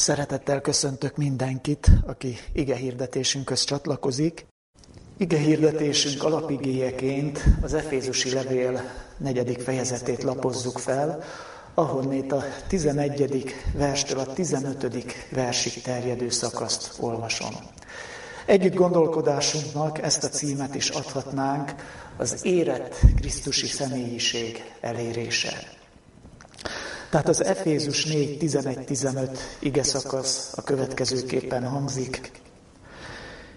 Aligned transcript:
Szeretettel 0.00 0.60
köszöntök 0.60 1.16
mindenkit, 1.16 1.90
aki 2.06 2.38
ige 2.52 2.76
hirdetésünkhöz 2.76 3.64
csatlakozik. 3.64 4.46
Ige 5.16 5.38
hirdetésünk 5.38 6.24
alapigéjeként 6.24 7.44
az 7.60 7.74
Efézusi 7.74 8.32
Levél 8.32 8.82
negyedik 9.16 9.60
fejezetét 9.60 10.22
lapozzuk 10.22 10.78
fel, 10.78 11.22
ahonnét 11.74 12.32
a 12.32 12.44
11. 12.68 13.54
verstől 13.74 14.18
a 14.18 14.32
15. 14.32 15.30
versig 15.30 15.82
terjedő 15.82 16.28
szakaszt 16.28 16.96
olvasom. 17.00 17.54
Együtt 18.46 18.74
gondolkodásunknak 18.74 20.02
ezt 20.02 20.24
a 20.24 20.28
címet 20.28 20.74
is 20.74 20.88
adhatnánk, 20.88 21.74
az 22.16 22.44
érett 22.44 23.00
Krisztusi 23.16 23.66
személyiség 23.66 24.72
elérése. 24.80 25.78
Tehát 27.10 27.28
az 27.28 27.44
Efézus 27.44 28.04
4, 28.04 28.36
11-15 28.40 29.38
ige 29.58 29.82
szakasz 29.82 30.52
a 30.56 30.62
következőképpen 30.62 31.68
hangzik. 31.68 32.30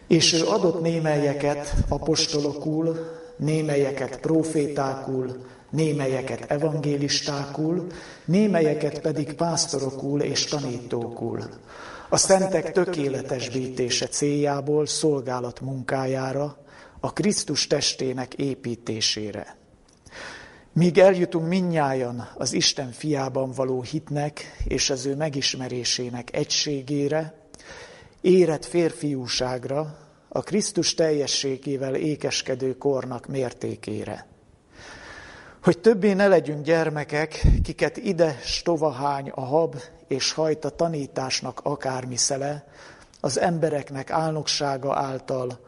És 0.07 0.33
ő 0.33 0.45
adott 0.45 0.81
némelyeket 0.81 1.73
apostolokul, 1.89 2.97
némelyeket 3.37 4.19
profétákul, 4.19 5.45
némelyeket 5.69 6.51
evangélistákul, 6.51 7.87
némelyeket 8.25 8.99
pedig 8.99 9.33
pásztorokul 9.33 10.21
és 10.21 10.43
tanítókul. 10.43 11.43
A 12.09 12.17
szentek 12.17 12.71
tökéletesbítése 12.71 14.07
céljából 14.07 14.85
szolgálat 14.85 15.61
munkájára, 15.61 16.57
a 16.99 17.13
Krisztus 17.13 17.67
testének 17.67 18.33
építésére 18.33 19.55
Míg 20.75 20.97
eljutunk 20.97 21.47
minnyájan 21.47 22.29
az 22.35 22.53
Isten 22.53 22.91
fiában 22.91 23.51
való 23.51 23.81
hitnek 23.81 24.55
és 24.63 24.89
az 24.89 25.05
ő 25.05 25.15
megismerésének 25.15 26.35
egységére, 26.35 27.33
érett 28.21 28.65
férfiúságra, 28.65 29.97
a 30.29 30.41
Krisztus 30.41 30.93
teljességével 30.93 31.95
ékeskedő 31.95 32.77
kornak 32.77 33.27
mértékére. 33.27 34.27
Hogy 35.63 35.79
többé 35.79 36.13
ne 36.13 36.27
legyünk 36.27 36.63
gyermekek, 36.63 37.45
kiket 37.63 37.97
ide 37.97 38.39
stovahány 38.43 39.29
a 39.29 39.41
hab 39.41 39.75
és 40.07 40.31
hajt 40.31 40.65
a 40.65 40.69
tanításnak 40.69 41.59
akármi 41.63 42.17
szele, 42.17 42.67
az 43.19 43.39
embereknek 43.39 44.11
álnoksága 44.11 44.97
által, 44.97 45.59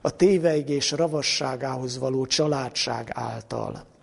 a 0.00 0.10
téveigés 0.10 0.90
ravasságához 0.90 1.98
való 1.98 2.26
családság 2.26 3.10
által– 3.14 3.84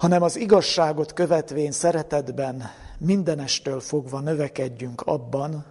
hanem 0.00 0.22
az 0.22 0.36
igazságot 0.36 1.12
követvén 1.12 1.72
szeretetben 1.72 2.70
mindenestől 2.98 3.80
fogva 3.80 4.20
növekedjünk 4.20 5.00
abban, 5.00 5.64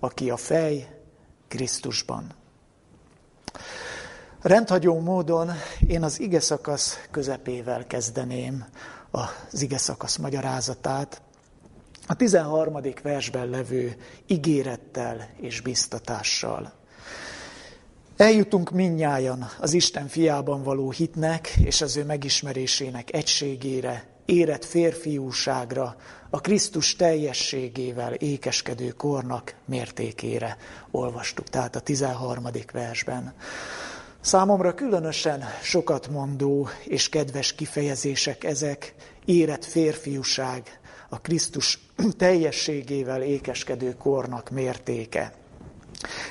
aki 0.00 0.30
a 0.30 0.36
fej 0.36 1.00
Krisztusban. 1.48 2.34
Rendhagyó 4.40 5.00
módon 5.00 5.50
én 5.86 6.02
az 6.02 6.20
ige 6.20 6.40
szakasz 6.40 7.06
közepével 7.10 7.86
kezdeném 7.86 8.64
az 9.10 9.62
ige 9.62 9.78
szakasz 9.78 10.16
magyarázatát, 10.16 11.22
a 12.06 12.14
13. 12.14 12.78
versben 13.02 13.48
levő 13.48 13.96
ígérettel 14.26 15.28
és 15.36 15.60
biztatással. 15.60 16.72
Eljutunk 18.16 18.70
minnyájan 18.70 19.48
az 19.60 19.72
Isten 19.72 20.08
fiában 20.08 20.62
való 20.62 20.90
hitnek 20.90 21.48
és 21.64 21.80
az 21.80 21.96
ő 21.96 22.04
megismerésének 22.04 23.12
egységére, 23.12 24.04
érett 24.24 24.64
férfiúságra, 24.64 25.96
a 26.30 26.40
Krisztus 26.40 26.96
teljességével 26.96 28.12
ékeskedő 28.12 28.88
kornak 28.88 29.54
mértékére 29.64 30.56
olvastuk, 30.90 31.48
tehát 31.48 31.76
a 31.76 31.80
13. 31.80 32.44
versben. 32.72 33.34
Számomra 34.20 34.74
különösen 34.74 35.44
sokat 35.62 36.08
mondó 36.08 36.68
és 36.84 37.08
kedves 37.08 37.54
kifejezések 37.54 38.44
ezek, 38.44 38.94
érett 39.24 39.64
férfiúság, 39.64 40.80
a 41.08 41.20
Krisztus 41.20 41.78
teljességével 42.16 43.22
ékeskedő 43.22 43.94
kornak 43.94 44.50
mértéke. 44.50 45.32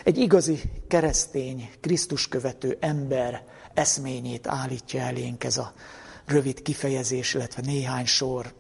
Egy 0.04 0.18
igazi 0.18 0.62
keresztény, 0.88 1.70
Krisztus 1.82 2.28
követő 2.28 2.78
ember 2.80 3.44
eszményét 3.74 4.48
állítja 4.48 5.02
elénk 5.02 5.44
ez 5.44 5.58
a 5.58 5.74
rövid 6.26 6.62
kifejezés, 6.62 7.34
illetve 7.34 7.62
néhány 7.66 8.06
sor. 8.06 8.54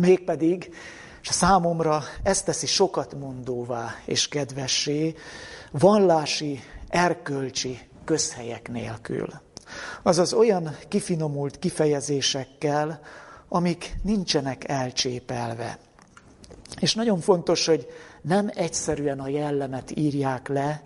Mégpedig, 0.00 0.74
és 1.22 1.28
számomra 1.28 2.02
ezt 2.22 2.44
teszi 2.44 2.66
sokat 2.66 3.14
mondóvá 3.14 3.94
és 4.04 4.28
kedvessé, 4.28 5.14
vallási, 5.70 6.60
erkölcsi 6.88 7.78
közhelyek 8.04 8.70
nélkül. 8.70 9.28
Azaz 10.02 10.32
olyan 10.32 10.76
kifinomult 10.88 11.58
kifejezésekkel, 11.58 13.00
amik 13.48 13.94
nincsenek 14.02 14.68
elcsépelve. 14.68 15.78
És 16.80 16.94
nagyon 16.94 17.20
fontos, 17.20 17.66
hogy 17.66 17.86
nem 18.22 18.50
egyszerűen 18.54 19.20
a 19.20 19.28
jellemet 19.28 19.96
írják 19.96 20.48
le, 20.48 20.82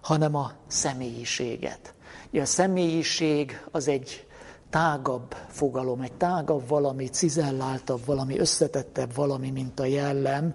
hanem 0.00 0.34
a 0.34 0.52
személyiséget. 0.66 1.94
a 2.40 2.44
személyiség 2.44 3.64
az 3.70 3.88
egy 3.88 4.26
tágabb 4.70 5.34
fogalom, 5.48 6.00
egy 6.00 6.12
tágabb 6.12 6.68
valami, 6.68 7.08
cizelláltabb 7.08 8.04
valami, 8.04 8.38
összetettebb 8.38 9.14
valami, 9.14 9.50
mint 9.50 9.80
a 9.80 9.84
jellem, 9.84 10.54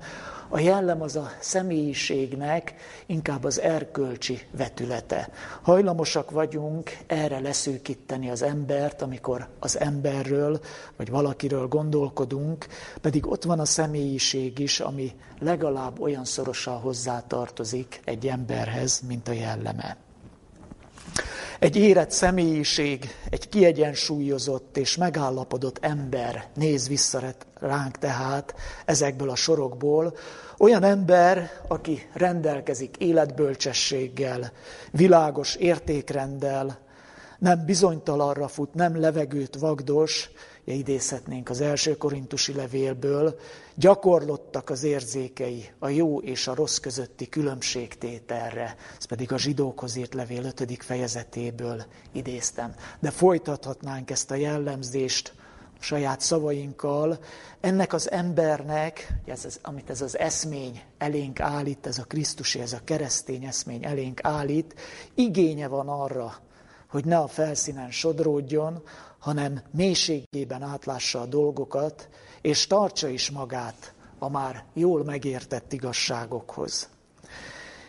a 0.53 0.59
jellem 0.59 1.01
az 1.01 1.15
a 1.15 1.31
személyiségnek 1.39 2.73
inkább 3.05 3.43
az 3.43 3.59
erkölcsi 3.59 4.39
vetülete. 4.51 5.29
Hajlamosak 5.61 6.31
vagyunk 6.31 6.97
erre 7.07 7.39
leszűkíteni 7.39 8.29
az 8.29 8.41
embert, 8.41 9.01
amikor 9.01 9.47
az 9.59 9.79
emberről 9.79 10.59
vagy 10.97 11.09
valakiről 11.09 11.67
gondolkodunk, 11.67 12.67
pedig 13.01 13.27
ott 13.27 13.43
van 13.43 13.59
a 13.59 13.65
személyiség 13.65 14.59
is, 14.59 14.79
ami 14.79 15.11
legalább 15.39 15.99
olyan 16.01 16.25
szorosan 16.25 16.79
hozzátartozik 16.79 18.01
egy 18.03 18.27
emberhez, 18.27 19.01
mint 19.07 19.27
a 19.27 19.31
jelleme. 19.31 19.97
Egy 21.59 21.75
érett 21.75 22.11
személyiség, 22.11 23.15
egy 23.29 23.49
kiegyensúlyozott 23.49 24.77
és 24.77 24.97
megállapodott 24.97 25.77
ember 25.81 26.47
néz 26.55 26.87
vissza 26.87 27.19
ránk 27.59 27.97
tehát 27.97 28.55
ezekből 28.85 29.29
a 29.29 29.35
sorokból, 29.35 30.17
olyan 30.57 30.83
ember, 30.83 31.51
aki 31.67 32.09
rendelkezik 32.13 32.97
életbölcsességgel, 32.97 34.51
világos 34.91 35.55
értékrenddel, 35.55 36.79
nem 37.39 37.65
bizonytalanra 37.65 38.47
fut, 38.47 38.73
nem 38.73 38.99
levegőt 38.99 39.55
vagdos, 39.55 40.29
idézhetnénk 40.71 41.49
az 41.49 41.61
első 41.61 41.97
korintusi 41.97 42.53
levélből, 42.53 43.39
gyakorlottak 43.75 44.69
az 44.69 44.83
érzékei 44.83 45.69
a 45.79 45.89
jó 45.89 46.19
és 46.19 46.47
a 46.47 46.55
rossz 46.55 46.77
közötti 46.77 47.29
különbségtételre. 47.29 48.75
Ez 48.97 49.05
pedig 49.05 49.31
a 49.31 49.37
zsidókhoz 49.37 49.95
írt 49.95 50.13
levél 50.13 50.43
5. 50.43 50.83
fejezetéből 50.83 51.83
idéztem. 52.11 52.75
De 52.99 53.11
folytathatnánk 53.11 54.11
ezt 54.11 54.31
a 54.31 54.35
jellemzést 54.35 55.33
saját 55.79 56.21
szavainkkal, 56.21 57.19
ennek 57.59 57.93
az 57.93 58.11
embernek, 58.11 59.13
ez 59.25 59.45
az, 59.45 59.59
amit 59.61 59.89
ez 59.89 60.01
az 60.01 60.17
eszmény 60.17 60.81
elénk 60.97 61.39
állít, 61.39 61.87
ez 61.87 61.97
a 61.97 62.03
Krisztusi, 62.03 62.59
ez 62.59 62.73
a 62.73 62.83
keresztény 62.83 63.43
eszmény 63.45 63.85
elénk 63.85 64.19
állít, 64.23 64.75
igénye 65.15 65.67
van 65.67 65.87
arra, 65.87 66.35
hogy 66.89 67.05
ne 67.05 67.17
a 67.17 67.27
felszínen 67.27 67.91
sodródjon, 67.91 68.83
hanem 69.23 69.61
mélységében 69.71 70.61
átlássa 70.61 71.21
a 71.21 71.25
dolgokat, 71.25 72.09
és 72.41 72.67
tartsa 72.67 73.07
is 73.07 73.29
magát 73.31 73.93
a 74.19 74.29
már 74.29 74.63
jól 74.73 75.03
megértett 75.03 75.73
igazságokhoz. 75.73 76.89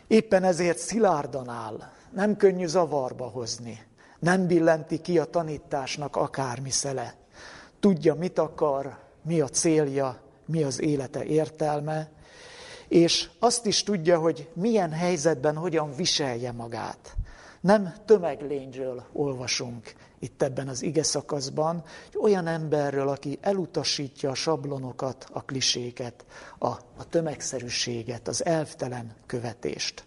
Éppen 0.06 0.44
ezért 0.44 0.78
szilárdan 0.78 1.48
áll, 1.48 1.82
nem 2.12 2.36
könnyű 2.36 2.66
zavarba 2.66 3.24
hozni, 3.24 3.86
nem 4.18 4.46
billenti 4.46 5.00
ki 5.00 5.18
a 5.18 5.24
tanításnak 5.24 6.16
akármi 6.16 6.70
szele. 6.70 7.14
Tudja, 7.80 8.14
mit 8.14 8.38
akar, 8.38 8.98
mi 9.22 9.40
a 9.40 9.48
célja, 9.48 10.20
mi 10.46 10.62
az 10.62 10.80
élete 10.80 11.24
értelme, 11.24 12.10
és 12.88 13.30
azt 13.38 13.66
is 13.66 13.82
tudja, 13.82 14.18
hogy 14.18 14.50
milyen 14.52 14.92
helyzetben 14.92 15.56
hogyan 15.56 15.94
viselje 15.94 16.52
magát. 16.52 17.16
Nem 17.60 17.94
tömeglényről 18.04 19.04
olvasunk 19.12 19.94
itt 20.18 20.42
ebben 20.42 20.68
az 20.68 20.82
ige 20.82 21.02
szakaszban, 21.02 21.82
hogy 22.12 22.20
olyan 22.20 22.46
emberről, 22.46 23.08
aki 23.08 23.38
elutasítja 23.40 24.30
a 24.30 24.34
sablonokat, 24.34 25.26
a 25.32 25.44
kliséket, 25.44 26.24
a, 26.58 26.68
a 26.68 27.08
tömegszerűséget, 27.10 28.28
az 28.28 28.44
elvtelen 28.44 29.14
követést. 29.26 30.04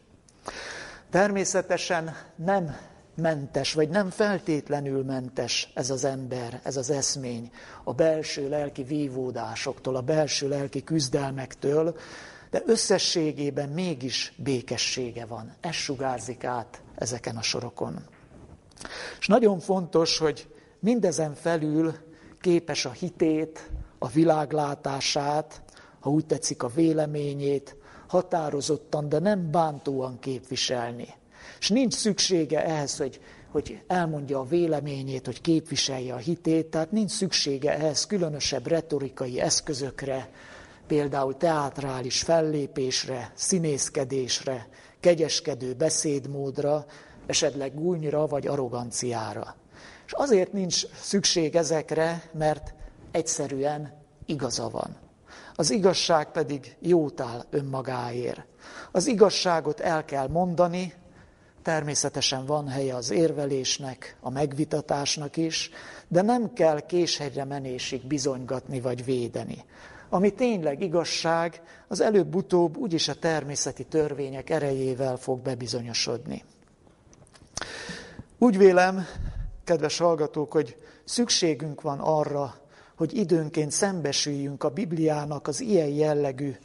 Természetesen 1.09 2.15
nem 2.36 2.75
mentes, 3.15 3.74
vagy 3.74 3.89
nem 3.89 4.09
feltétlenül 4.09 5.04
mentes 5.04 5.71
ez 5.74 5.89
az 5.89 6.04
ember, 6.04 6.62
ez 6.63 6.77
az 6.77 6.89
eszmény 6.89 7.51
a 7.83 7.94
belső 7.94 8.50
lelki 8.50 8.83
vívódásoktól, 8.83 9.95
a 9.95 10.01
belső 10.01 10.48
lelki 10.48 10.83
küzdelmektől, 10.83 11.98
de 12.50 12.62
összességében 12.65 13.69
mégis 13.69 14.33
békessége 14.38 15.25
van. 15.25 15.56
Ez 15.62 15.74
sugárzik 15.74 16.44
át 16.44 16.81
ezeken 16.95 17.38
a 17.38 17.42
sorokon. 17.42 18.06
És 19.19 19.27
nagyon 19.27 19.59
fontos, 19.59 20.18
hogy 20.18 20.47
mindezen 20.79 21.33
felül 21.33 21.94
képes 22.39 22.85
a 22.85 22.91
hitét, 22.91 23.69
a 24.00 24.07
világlátását, 24.07 25.62
ha 26.00 26.09
úgy 26.09 26.25
tetszik 26.25 26.63
a 26.63 26.68
véleményét, 26.68 27.75
határozottan, 28.07 29.09
de 29.09 29.19
nem 29.19 29.51
bántóan 29.51 30.19
képviselni. 30.19 31.07
És 31.59 31.69
nincs 31.69 31.94
szüksége 31.94 32.65
ehhez, 32.65 32.97
hogy, 32.97 33.19
hogy 33.51 33.81
elmondja 33.88 34.39
a 34.39 34.45
véleményét, 34.45 35.25
hogy 35.25 35.41
képviselje 35.41 36.13
a 36.13 36.18
hitét, 36.18 36.65
tehát 36.65 36.91
nincs 36.91 37.12
szüksége 37.12 37.77
ehhez 37.77 38.06
különösebb 38.06 38.68
retorikai 38.68 39.39
eszközökre, 39.39 40.29
például 40.88 41.38
teátrális 41.38 42.21
fellépésre, 42.21 43.31
színészkedésre, 43.35 44.68
kegyeskedő 45.00 45.74
beszédmódra, 45.74 46.85
esetleg 47.27 47.75
gúnyra 47.75 48.27
vagy 48.27 48.47
arroganciára. 48.47 49.56
És 50.06 50.12
azért 50.13 50.53
nincs 50.53 50.85
szükség 50.94 51.56
ezekre, 51.56 52.24
mert 52.33 52.74
egyszerűen 53.12 53.94
igaza 54.25 54.69
van. 54.69 54.95
Az 55.56 55.71
igazság 55.71 56.31
pedig 56.31 56.75
jót 56.79 57.21
áll 57.21 57.45
önmagáért. 57.50 58.45
Az 58.91 59.07
igazságot 59.07 59.79
el 59.79 60.06
kell 60.06 60.27
mondani, 60.27 60.94
természetesen 61.62 62.45
van 62.45 62.68
helye 62.68 62.95
az 62.95 63.12
érvelésnek, 63.12 64.18
a 64.21 64.29
megvitatásnak 64.29 65.38
is, 65.38 65.69
de 66.07 66.21
nem 66.21 66.53
kell 66.53 66.79
késhegyre 66.79 67.44
menésig 67.44 68.07
bizonygatni 68.07 68.81
vagy 68.81 69.06
védeni. 69.06 69.65
Ami 70.09 70.33
tényleg 70.33 70.81
igazság, 70.81 71.62
az 71.88 72.01
előbb-utóbb 72.01 72.77
úgyis 72.77 73.07
a 73.07 73.13
természeti 73.13 73.83
törvények 73.83 74.50
erejével 74.50 75.18
fog 75.18 75.39
bebizonyosodni. 75.39 76.44
Úgy 78.39 78.57
vélem, 78.57 79.06
kedves 79.63 79.98
hallgatók, 79.98 80.51
hogy 80.51 80.78
szükségünk 81.04 81.81
van 81.81 82.00
arra, 82.00 82.56
hogy 82.95 83.18
időnként 83.18 83.72
szembesüljünk 83.72 84.63
a 84.63 84.69
Bibliának 84.69 85.48
az 85.48 85.62
ilyen 85.62 85.88
jellegű, 85.88 86.56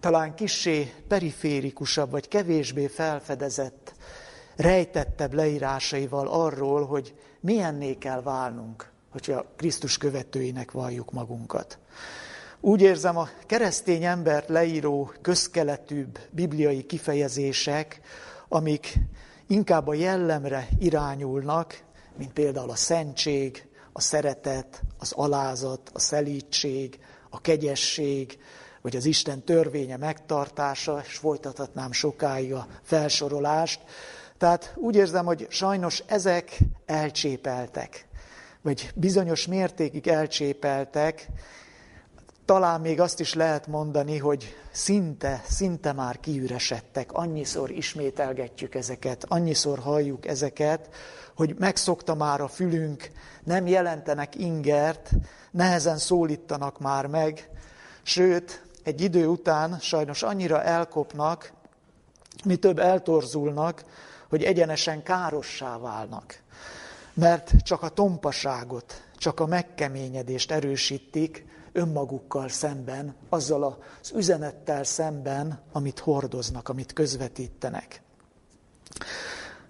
talán 0.00 0.34
kissé 0.34 0.92
periférikusabb 1.08 2.10
vagy 2.10 2.28
kevésbé 2.28 2.86
felfedezett, 2.86 3.92
rejtettebb 4.56 5.34
leírásaival 5.34 6.28
arról, 6.28 6.86
hogy 6.86 7.14
milyenné 7.40 7.94
kell 7.94 8.22
válnunk, 8.22 8.90
hogyha 9.10 9.46
Krisztus 9.56 9.98
követőinek 9.98 10.70
valljuk 10.70 11.12
magunkat. 11.12 11.78
Úgy 12.60 12.82
érzem, 12.82 13.16
a 13.16 13.28
keresztény 13.46 14.04
embert 14.04 14.48
leíró 14.48 15.12
közkeletűbb 15.22 16.18
bibliai 16.30 16.86
kifejezések, 16.86 18.00
amik 18.48 18.98
inkább 19.50 19.86
a 19.86 19.94
jellemre 19.94 20.68
irányulnak, 20.78 21.82
mint 22.16 22.32
például 22.32 22.70
a 22.70 22.76
szentség, 22.76 23.68
a 23.92 24.00
szeretet, 24.00 24.82
az 24.98 25.12
alázat, 25.12 25.90
a 25.92 25.98
szelítség, 25.98 26.98
a 27.30 27.40
kegyesség, 27.40 28.38
vagy 28.80 28.96
az 28.96 29.04
Isten 29.04 29.44
törvénye 29.44 29.96
megtartása, 29.96 31.02
és 31.06 31.14
folytathatnám 31.14 31.92
sokáig 31.92 32.52
a 32.52 32.66
felsorolást. 32.82 33.80
Tehát 34.38 34.72
úgy 34.76 34.96
érzem, 34.96 35.24
hogy 35.24 35.46
sajnos 35.48 36.02
ezek 36.06 36.58
elcsépeltek, 36.86 38.06
vagy 38.62 38.90
bizonyos 38.94 39.46
mértékig 39.46 40.08
elcsépeltek, 40.08 41.28
talán 42.50 42.80
még 42.80 43.00
azt 43.00 43.20
is 43.20 43.34
lehet 43.34 43.66
mondani, 43.66 44.18
hogy 44.18 44.56
szinte, 44.70 45.42
szinte 45.48 45.92
már 45.92 46.20
kiüresedtek, 46.20 47.12
annyiszor 47.12 47.70
ismételgetjük 47.70 48.74
ezeket, 48.74 49.24
annyiszor 49.28 49.78
halljuk 49.78 50.26
ezeket, 50.26 50.88
hogy 51.36 51.54
megszokta 51.58 52.14
már 52.14 52.40
a 52.40 52.48
fülünk, 52.48 53.10
nem 53.44 53.66
jelentenek 53.66 54.36
ingert, 54.36 55.10
nehezen 55.50 55.98
szólítanak 55.98 56.78
már 56.78 57.06
meg, 57.06 57.48
sőt, 58.02 58.64
egy 58.82 59.00
idő 59.00 59.26
után 59.26 59.78
sajnos 59.80 60.22
annyira 60.22 60.62
elkopnak, 60.62 61.52
mi 62.44 62.56
több 62.56 62.78
eltorzulnak, 62.78 63.84
hogy 64.28 64.44
egyenesen 64.44 65.02
károssá 65.02 65.78
válnak. 65.78 66.40
Mert 67.14 67.52
csak 67.62 67.82
a 67.82 67.88
tompaságot, 67.88 69.02
csak 69.16 69.40
a 69.40 69.46
megkeményedést 69.46 70.50
erősítik, 70.50 71.48
önmagukkal 71.72 72.48
szemben, 72.48 73.14
azzal 73.28 73.78
az 74.00 74.12
üzenettel 74.14 74.84
szemben, 74.84 75.60
amit 75.72 75.98
hordoznak, 75.98 76.68
amit 76.68 76.92
közvetítenek. 76.92 78.02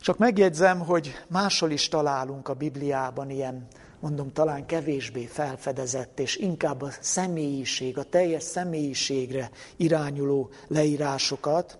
Csak 0.00 0.18
megjegyzem, 0.18 0.78
hogy 0.78 1.12
máshol 1.28 1.70
is 1.70 1.88
találunk 1.88 2.48
a 2.48 2.54
Bibliában 2.54 3.30
ilyen, 3.30 3.66
mondom, 4.00 4.32
talán 4.32 4.66
kevésbé 4.66 5.24
felfedezett, 5.24 6.20
és 6.20 6.36
inkább 6.36 6.82
a 6.82 6.90
személyiség, 7.00 7.98
a 7.98 8.02
teljes 8.02 8.42
személyiségre 8.42 9.50
irányuló 9.76 10.50
leírásokat. 10.68 11.78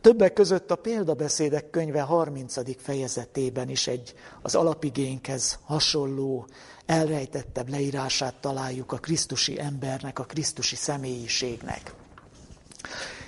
Többek 0.00 0.32
között 0.32 0.70
a 0.70 0.76
példabeszédek 0.76 1.70
könyve 1.70 2.00
30. 2.00 2.82
fejezetében 2.82 3.68
is 3.68 3.86
egy 3.86 4.14
az 4.42 4.54
alapigénkhez 4.54 5.58
hasonló 5.64 6.46
elrejtettebb 6.86 7.68
leírását 7.68 8.34
találjuk 8.40 8.92
a 8.92 8.96
Krisztusi 8.96 9.60
embernek, 9.60 10.18
a 10.18 10.24
Krisztusi 10.24 10.76
személyiségnek. 10.76 11.94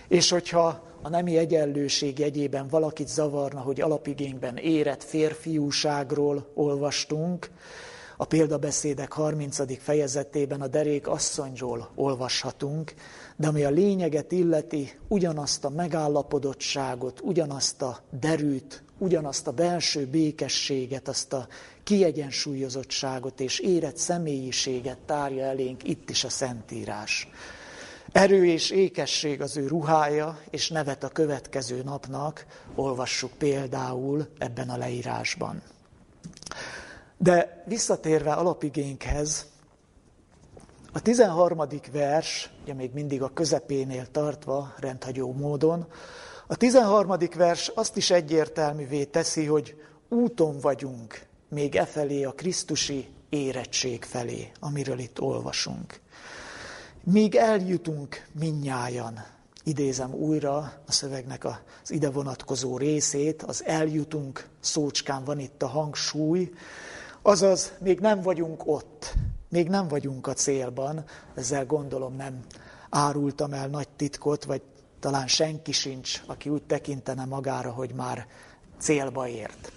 És 0.08 0.30
hogyha 0.30 0.82
a 1.02 1.08
nemi 1.08 1.36
egyenlőség 1.36 2.18
jegyében 2.18 2.68
valakit 2.68 3.08
zavarna, 3.08 3.60
hogy 3.60 3.80
alapigényben 3.80 4.56
érett 4.56 5.04
férfiúságról 5.04 6.50
olvastunk, 6.54 7.50
a 8.20 8.24
példabeszédek 8.24 9.12
30. 9.12 9.82
fejezetében 9.82 10.60
a 10.60 10.66
derék 10.66 11.06
asszonyról 11.06 11.90
olvashatunk, 11.94 12.94
de 13.36 13.48
ami 13.48 13.64
a 13.64 13.70
lényeget 13.70 14.32
illeti, 14.32 14.98
ugyanazt 15.08 15.64
a 15.64 15.68
megállapodottságot, 15.68 17.20
ugyanazt 17.20 17.82
a 17.82 17.98
derűt, 18.20 18.82
ugyanazt 18.98 19.46
a 19.46 19.52
belső 19.52 20.06
békességet, 20.06 21.08
azt 21.08 21.32
a 21.32 21.48
kiegyensúlyozottságot 21.82 23.40
és 23.40 23.58
érett 23.58 23.96
személyiséget 23.96 24.98
tárja 25.06 25.44
elénk 25.44 25.88
itt 25.88 26.10
is 26.10 26.24
a 26.24 26.30
Szentírás. 26.30 27.28
Erő 28.12 28.46
és 28.46 28.70
ékesség 28.70 29.40
az 29.40 29.56
ő 29.56 29.66
ruhája, 29.66 30.38
és 30.50 30.68
nevet 30.68 31.04
a 31.04 31.08
következő 31.08 31.82
napnak, 31.82 32.46
olvassuk 32.74 33.32
például 33.38 34.26
ebben 34.38 34.68
a 34.68 34.76
leírásban. 34.76 35.62
De 37.22 37.62
visszatérve 37.66 38.32
alapigénkhez, 38.32 39.46
a 40.92 41.00
13. 41.02 41.62
vers, 41.92 42.50
ugye 42.62 42.74
még 42.74 42.92
mindig 42.92 43.22
a 43.22 43.32
közepénél 43.32 44.10
tartva, 44.10 44.74
rendhagyó 44.76 45.32
módon, 45.32 45.86
a 46.46 46.56
13. 46.56 47.16
vers 47.36 47.68
azt 47.68 47.96
is 47.96 48.10
egyértelművé 48.10 49.04
teszi, 49.04 49.44
hogy 49.44 49.80
úton 50.08 50.58
vagyunk 50.58 51.26
még 51.48 51.76
e 51.76 51.84
felé 51.84 52.24
a 52.24 52.32
Krisztusi 52.32 53.08
érettség 53.28 54.04
felé, 54.04 54.50
amiről 54.60 54.98
itt 54.98 55.20
olvasunk. 55.20 56.00
Míg 57.04 57.34
eljutunk 57.34 58.26
minnyájan, 58.32 59.24
idézem 59.64 60.14
újra 60.14 60.56
a 60.86 60.92
szövegnek 60.92 61.44
az 61.44 61.90
ide 61.90 62.10
vonatkozó 62.10 62.76
részét, 62.76 63.42
az 63.42 63.64
eljutunk 63.64 64.48
szócskán 64.60 65.24
van 65.24 65.38
itt 65.38 65.62
a 65.62 65.66
hangsúly, 65.66 66.50
azaz 67.22 67.72
még 67.78 68.00
nem 68.00 68.20
vagyunk 68.20 68.66
ott, 68.66 69.14
még 69.48 69.68
nem 69.68 69.88
vagyunk 69.88 70.26
a 70.26 70.32
célban, 70.32 71.04
ezzel 71.34 71.66
gondolom 71.66 72.16
nem 72.16 72.40
árultam 72.90 73.52
el 73.52 73.68
nagy 73.68 73.88
titkot, 73.88 74.44
vagy 74.44 74.62
talán 75.00 75.26
senki 75.26 75.72
sincs, 75.72 76.22
aki 76.26 76.48
úgy 76.48 76.62
tekintene 76.62 77.24
magára, 77.24 77.70
hogy 77.70 77.92
már 77.94 78.26
célba 78.78 79.28
ért. 79.28 79.72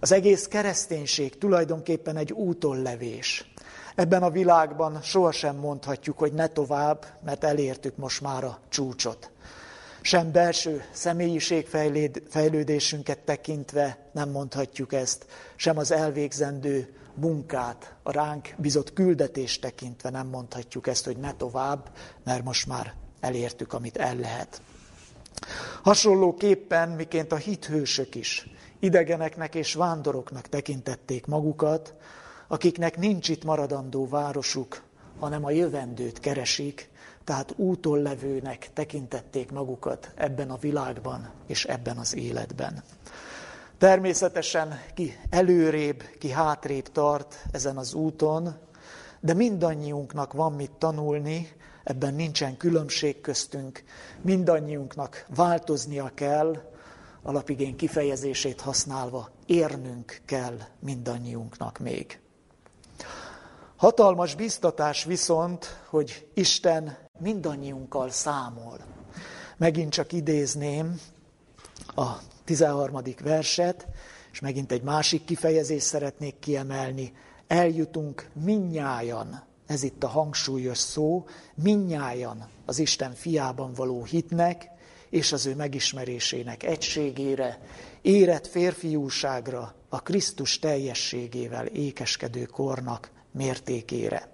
Az 0.00 0.12
egész 0.12 0.46
kereszténység 0.46 1.38
tulajdonképpen 1.38 2.16
egy 2.16 2.32
útonlevés. 2.32 3.52
Ebben 3.94 4.22
a 4.22 4.30
világban 4.30 5.02
sohasem 5.02 5.56
mondhatjuk, 5.56 6.18
hogy 6.18 6.32
ne 6.32 6.46
tovább, 6.46 7.06
mert 7.24 7.44
elértük 7.44 7.96
most 7.96 8.20
már 8.20 8.44
a 8.44 8.58
csúcsot. 8.68 9.30
Sem 10.08 10.32
belső 10.32 10.84
személyiségfejlődésünket 10.92 13.18
tekintve 13.18 14.10
nem 14.12 14.30
mondhatjuk 14.30 14.92
ezt, 14.92 15.26
sem 15.56 15.78
az 15.78 15.90
elvégzendő 15.90 16.94
munkát, 17.14 17.94
a 18.02 18.12
ránk 18.12 18.54
bizott 18.56 18.92
küldetést 18.92 19.60
tekintve 19.60 20.10
nem 20.10 20.26
mondhatjuk 20.26 20.86
ezt, 20.86 21.04
hogy 21.04 21.16
ne 21.16 21.32
tovább, 21.32 21.90
mert 22.24 22.44
most 22.44 22.66
már 22.66 22.94
elértük, 23.20 23.72
amit 23.72 23.96
el 23.96 24.16
lehet. 24.16 24.62
Hasonlóképpen, 25.82 26.88
miként 26.88 27.32
a 27.32 27.36
hithősök 27.36 28.14
is 28.14 28.48
idegeneknek 28.78 29.54
és 29.54 29.74
vándoroknak 29.74 30.48
tekintették 30.48 31.26
magukat, 31.26 31.94
akiknek 32.46 32.96
nincs 32.96 33.28
itt 33.28 33.44
maradandó 33.44 34.08
városuk, 34.08 34.82
hanem 35.18 35.44
a 35.44 35.50
jövendőt 35.50 36.20
keresik, 36.20 36.88
tehát 37.28 37.54
úton 37.56 38.02
levőnek 38.02 38.70
tekintették 38.72 39.50
magukat 39.50 40.10
ebben 40.14 40.50
a 40.50 40.56
világban 40.56 41.30
és 41.46 41.64
ebben 41.64 41.96
az 41.96 42.16
életben. 42.16 42.82
Természetesen 43.78 44.80
ki 44.94 45.18
előrébb, 45.30 46.02
ki 46.18 46.30
hátrébb 46.30 46.88
tart 46.92 47.46
ezen 47.52 47.76
az 47.76 47.94
úton, 47.94 48.56
de 49.20 49.34
mindannyiunknak 49.34 50.32
van 50.32 50.52
mit 50.52 50.70
tanulni, 50.70 51.48
ebben 51.84 52.14
nincsen 52.14 52.56
különbség 52.56 53.20
köztünk, 53.20 53.82
mindannyiunknak 54.20 55.24
változnia 55.34 56.10
kell, 56.14 56.62
alapigény 57.22 57.76
kifejezését 57.76 58.60
használva, 58.60 59.30
érnünk 59.46 60.20
kell 60.24 60.58
mindannyiunknak 60.78 61.78
még. 61.78 62.20
Hatalmas 63.76 64.34
biztatás 64.34 65.04
viszont, 65.04 65.80
hogy 65.88 66.26
Isten 66.34 67.07
mindannyiunkkal 67.20 68.10
számol. 68.10 68.78
Megint 69.56 69.92
csak 69.92 70.12
idézném 70.12 71.00
a 71.94 72.08
13. 72.44 73.00
verset, 73.22 73.86
és 74.32 74.40
megint 74.40 74.72
egy 74.72 74.82
másik 74.82 75.24
kifejezést 75.24 75.86
szeretnék 75.86 76.38
kiemelni. 76.38 77.12
Eljutunk 77.46 78.30
minnyájan, 78.44 79.42
ez 79.66 79.82
itt 79.82 80.04
a 80.04 80.08
hangsúlyos 80.08 80.78
szó, 80.78 81.24
minnyájan 81.54 82.48
az 82.66 82.78
Isten 82.78 83.14
fiában 83.14 83.72
való 83.72 84.04
hitnek, 84.04 84.70
és 85.10 85.32
az 85.32 85.46
ő 85.46 85.54
megismerésének 85.54 86.62
egységére, 86.62 87.60
érett 88.02 88.46
férfiúságra, 88.46 89.74
a 89.88 90.02
Krisztus 90.02 90.58
teljességével 90.58 91.66
ékeskedő 91.66 92.44
kornak 92.44 93.10
mértékére. 93.32 94.30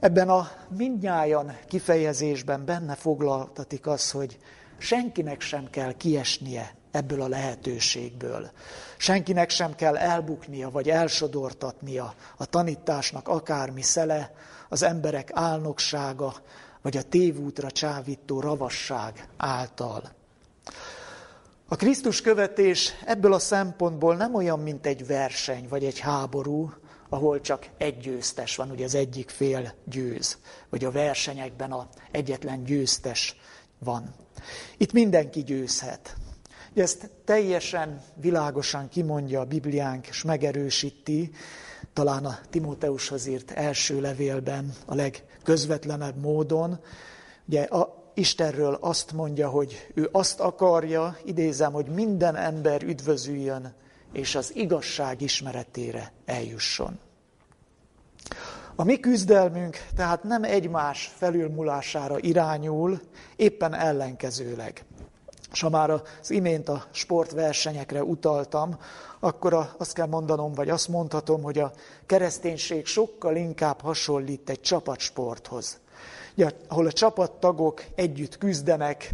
Ebben 0.00 0.28
a 0.28 0.50
mindnyájan 0.76 1.56
kifejezésben 1.66 2.64
benne 2.64 2.94
foglaltatik 2.94 3.86
az, 3.86 4.10
hogy 4.10 4.38
senkinek 4.78 5.40
sem 5.40 5.70
kell 5.70 5.92
kiesnie 5.92 6.74
ebből 6.90 7.22
a 7.22 7.28
lehetőségből. 7.28 8.50
Senkinek 8.96 9.50
sem 9.50 9.74
kell 9.74 9.96
elbuknia 9.96 10.70
vagy 10.70 10.88
elsodortatnia 10.90 12.14
a 12.36 12.44
tanításnak 12.44 13.28
akármi 13.28 13.82
szele, 13.82 14.32
az 14.68 14.82
emberek 14.82 15.30
álnoksága, 15.32 16.34
vagy 16.82 16.96
a 16.96 17.02
tévútra 17.02 17.70
csávító 17.70 18.40
ravasság 18.40 19.28
által. 19.36 20.02
A 21.68 21.76
Krisztus 21.76 22.20
követés 22.20 22.92
ebből 23.06 23.32
a 23.32 23.38
szempontból 23.38 24.16
nem 24.16 24.34
olyan, 24.34 24.60
mint 24.60 24.86
egy 24.86 25.06
verseny 25.06 25.66
vagy 25.68 25.84
egy 25.84 25.98
háború, 25.98 26.72
ahol 27.08 27.40
csak 27.40 27.68
egy 27.76 27.98
győztes 27.98 28.56
van, 28.56 28.70
ugye 28.70 28.84
az 28.84 28.94
egyik 28.94 29.30
fél 29.30 29.74
győz, 29.84 30.38
vagy 30.68 30.84
a 30.84 30.90
versenyekben 30.90 31.72
a 31.72 31.88
egyetlen 32.10 32.64
győztes 32.64 33.36
van. 33.78 34.14
Itt 34.76 34.92
mindenki 34.92 35.42
győzhet. 35.42 36.16
Ezt 36.74 37.10
teljesen 37.24 38.02
világosan 38.14 38.88
kimondja 38.88 39.40
a 39.40 39.44
Bibliánk, 39.44 40.06
és 40.06 40.22
megerősíti, 40.22 41.30
talán 41.92 42.24
a 42.24 42.38
Timóteushoz 42.50 43.26
írt 43.26 43.50
első 43.50 44.00
levélben 44.00 44.74
a 44.86 44.94
legközvetlenebb 44.94 46.20
módon. 46.20 46.80
Ugye 47.46 47.62
a 47.62 48.10
Istenről 48.14 48.78
azt 48.80 49.12
mondja, 49.12 49.48
hogy 49.48 49.90
ő 49.94 50.08
azt 50.12 50.40
akarja, 50.40 51.16
idézem, 51.24 51.72
hogy 51.72 51.86
minden 51.86 52.36
ember 52.36 52.82
üdvözüljön, 52.82 53.74
és 54.18 54.34
az 54.34 54.56
igazság 54.56 55.20
ismeretére 55.20 56.12
eljusson. 56.24 56.98
A 58.74 58.84
mi 58.84 59.00
küzdelmünk 59.00 59.76
tehát 59.96 60.22
nem 60.22 60.44
egymás 60.44 61.12
felülmulására 61.16 62.18
irányul, 62.18 63.00
éppen 63.36 63.74
ellenkezőleg. 63.74 64.84
És 65.52 65.60
ha 65.60 65.68
már 65.68 65.90
az 65.90 66.30
imént 66.30 66.68
a 66.68 66.84
sportversenyekre 66.90 68.02
utaltam, 68.02 68.78
akkor 69.20 69.74
azt 69.78 69.92
kell 69.92 70.06
mondanom, 70.06 70.52
vagy 70.52 70.68
azt 70.68 70.88
mondhatom, 70.88 71.42
hogy 71.42 71.58
a 71.58 71.72
kereszténység 72.06 72.86
sokkal 72.86 73.36
inkább 73.36 73.80
hasonlít 73.80 74.50
egy 74.50 74.60
csapatsporthoz. 74.60 75.78
Ahol 76.68 76.86
a 76.86 76.92
csapattagok 76.92 77.84
együtt 77.94 78.38
küzdenek, 78.38 79.10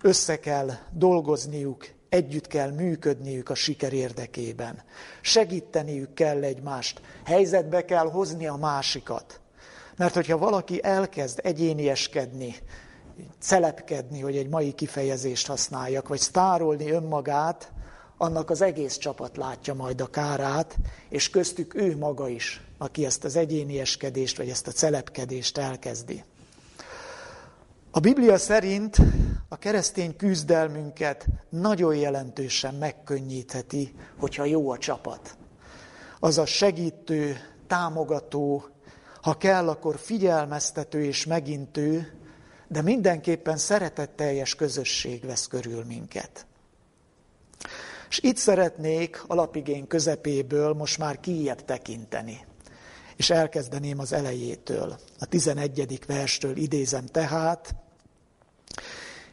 össze 0.00 0.40
kell 0.40 0.70
dolgozniuk, 0.90 1.86
együtt 2.08 2.46
kell 2.46 2.70
működniük 2.70 3.48
a 3.48 3.54
siker 3.54 3.92
érdekében. 3.92 4.82
Segíteniük 5.20 6.14
kell 6.14 6.42
egymást, 6.42 7.00
helyzetbe 7.24 7.84
kell 7.84 8.10
hozni 8.10 8.46
a 8.46 8.56
másikat. 8.56 9.40
Mert 9.96 10.14
hogyha 10.14 10.38
valaki 10.38 10.84
elkezd 10.84 11.40
egyénieskedni, 11.42 12.54
szelepkedni, 13.38 14.20
hogy 14.20 14.36
egy 14.36 14.48
mai 14.48 14.72
kifejezést 14.72 15.46
használjak, 15.46 16.08
vagy 16.08 16.18
sztárolni 16.18 16.90
önmagát, 16.90 17.72
annak 18.16 18.50
az 18.50 18.62
egész 18.62 18.96
csapat 18.96 19.36
látja 19.36 19.74
majd 19.74 20.00
a 20.00 20.06
kárát, 20.06 20.76
és 21.08 21.30
köztük 21.30 21.74
ő 21.74 21.96
maga 21.96 22.28
is, 22.28 22.62
aki 22.78 23.04
ezt 23.04 23.24
az 23.24 23.36
egyénieskedést, 23.36 24.36
vagy 24.36 24.48
ezt 24.48 24.66
a 24.66 24.70
szelepkedést 24.70 25.58
elkezdi. 25.58 26.24
A 27.90 28.00
Biblia 28.00 28.38
szerint 28.38 28.96
a 29.48 29.56
keresztény 29.56 30.16
küzdelmünket 30.16 31.26
nagyon 31.48 31.96
jelentősen 31.96 32.74
megkönnyítheti, 32.74 33.94
hogyha 34.18 34.44
jó 34.44 34.70
a 34.70 34.78
csapat. 34.78 35.36
Az 36.20 36.38
a 36.38 36.46
segítő, 36.46 37.36
támogató, 37.66 38.64
ha 39.22 39.36
kell, 39.36 39.68
akkor 39.68 39.98
figyelmeztető 39.98 41.04
és 41.04 41.26
megintő, 41.26 42.12
de 42.68 42.82
mindenképpen 42.82 43.56
szeretetteljes 43.56 44.54
közösség 44.54 45.24
vesz 45.24 45.46
körül 45.46 45.84
minket. 45.84 46.46
És 48.08 48.18
itt 48.22 48.36
szeretnék 48.36 49.22
alapigény 49.26 49.86
közepéből 49.86 50.72
most 50.72 50.98
már 50.98 51.20
kijebb 51.20 51.64
tekinteni. 51.64 52.46
És 53.16 53.30
elkezdeném 53.30 53.98
az 53.98 54.12
elejétől. 54.12 54.98
A 55.18 55.26
11. 55.26 56.00
verstől 56.06 56.56
idézem 56.56 57.06
tehát, 57.06 57.74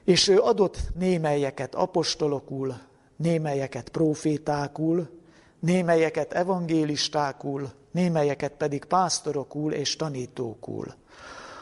és 0.05 0.27
ő 0.27 0.39
adott 0.39 0.77
némelyeket 0.93 1.75
apostolokul, 1.75 2.75
némelyeket 3.15 3.89
profétákul, 3.89 5.09
némelyeket 5.59 6.33
evangélistákul, 6.33 7.71
némelyeket 7.91 8.51
pedig 8.51 8.85
pásztorokul 8.85 9.74
és 9.74 9.95
tanítókul. 9.95 10.93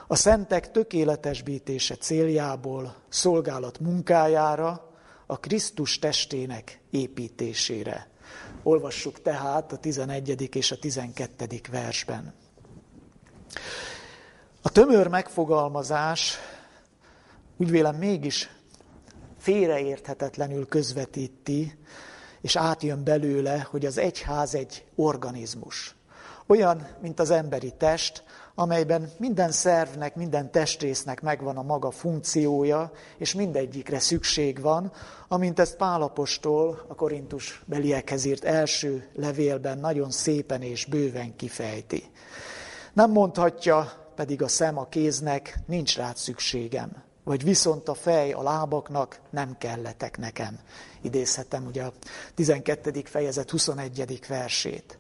A 0.08 0.16
szentek 0.16 0.72
tökéletesbítése 0.72 1.96
céljából, 1.96 2.96
szolgálat 3.10 3.80
munkájára, 3.80 4.92
a 5.26 5.40
Krisztus 5.40 6.00
testének 6.00 6.80
építésére. 6.90 8.08
Olvassuk 8.64 9.22
tehát 9.22 9.72
a 9.72 9.78
11. 9.78 10.56
és 10.56 10.72
a 10.72 10.78
12. 10.78 11.62
versben. 11.72 12.34
A 14.62 14.70
tömör 14.70 15.08
megfogalmazás 15.08 16.38
úgy 17.58 17.72
vélem 17.72 17.96
mégis 17.96 18.50
félreérthetetlenül 19.38 20.68
közvetíti, 20.68 21.78
és 22.42 22.56
átjön 22.56 23.04
belőle, 23.04 23.68
hogy 23.70 23.86
az 23.86 23.98
egyház 23.98 24.56
egy 24.56 24.86
organizmus. 24.96 25.96
Olyan, 26.48 26.88
mint 27.02 27.20
az 27.20 27.30
emberi 27.30 27.74
test, 27.78 28.24
amelyben 28.56 29.10
minden 29.18 29.52
szervnek, 29.52 30.16
minden 30.16 30.52
testrésznek 30.52 31.22
megvan 31.22 31.58
a 31.58 31.62
maga 31.62 31.92
funkciója, 31.92 32.92
és 33.18 33.34
mindegyikre 33.34 34.00
szükség 34.00 34.62
van, 34.62 34.92
amint 35.28 35.60
ezt 35.60 35.76
Pálapostól 35.76 36.86
a 36.88 36.96
Korintus 36.96 37.64
beliekhez 37.66 38.26
írt 38.26 38.44
első 38.44 39.10
levélben 39.14 39.78
nagyon 39.78 40.12
szépen 40.12 40.62
és 40.62 40.86
bőven 40.86 41.36
kifejti. 41.36 42.04
Nem 42.94 43.12
mondhatja 43.12 43.92
pedig 44.16 44.42
a 44.42 44.48
szem 44.48 44.78
a 44.78 44.88
kéznek, 44.88 45.60
nincs 45.66 45.98
rád 45.98 46.18
szükségem 46.18 47.13
vagy 47.24 47.44
viszont 47.44 47.90
a 47.90 47.94
fej 47.94 48.32
a 48.32 48.44
lábaknak 48.44 49.20
nem 49.30 49.58
kelletek 49.58 50.18
nekem. 50.18 50.60
Idézhetem 51.02 51.66
ugye 51.66 51.84
a 51.84 51.94
12. 52.36 53.02
fejezet 53.06 53.50
21. 53.50 54.20
versét. 54.28 54.98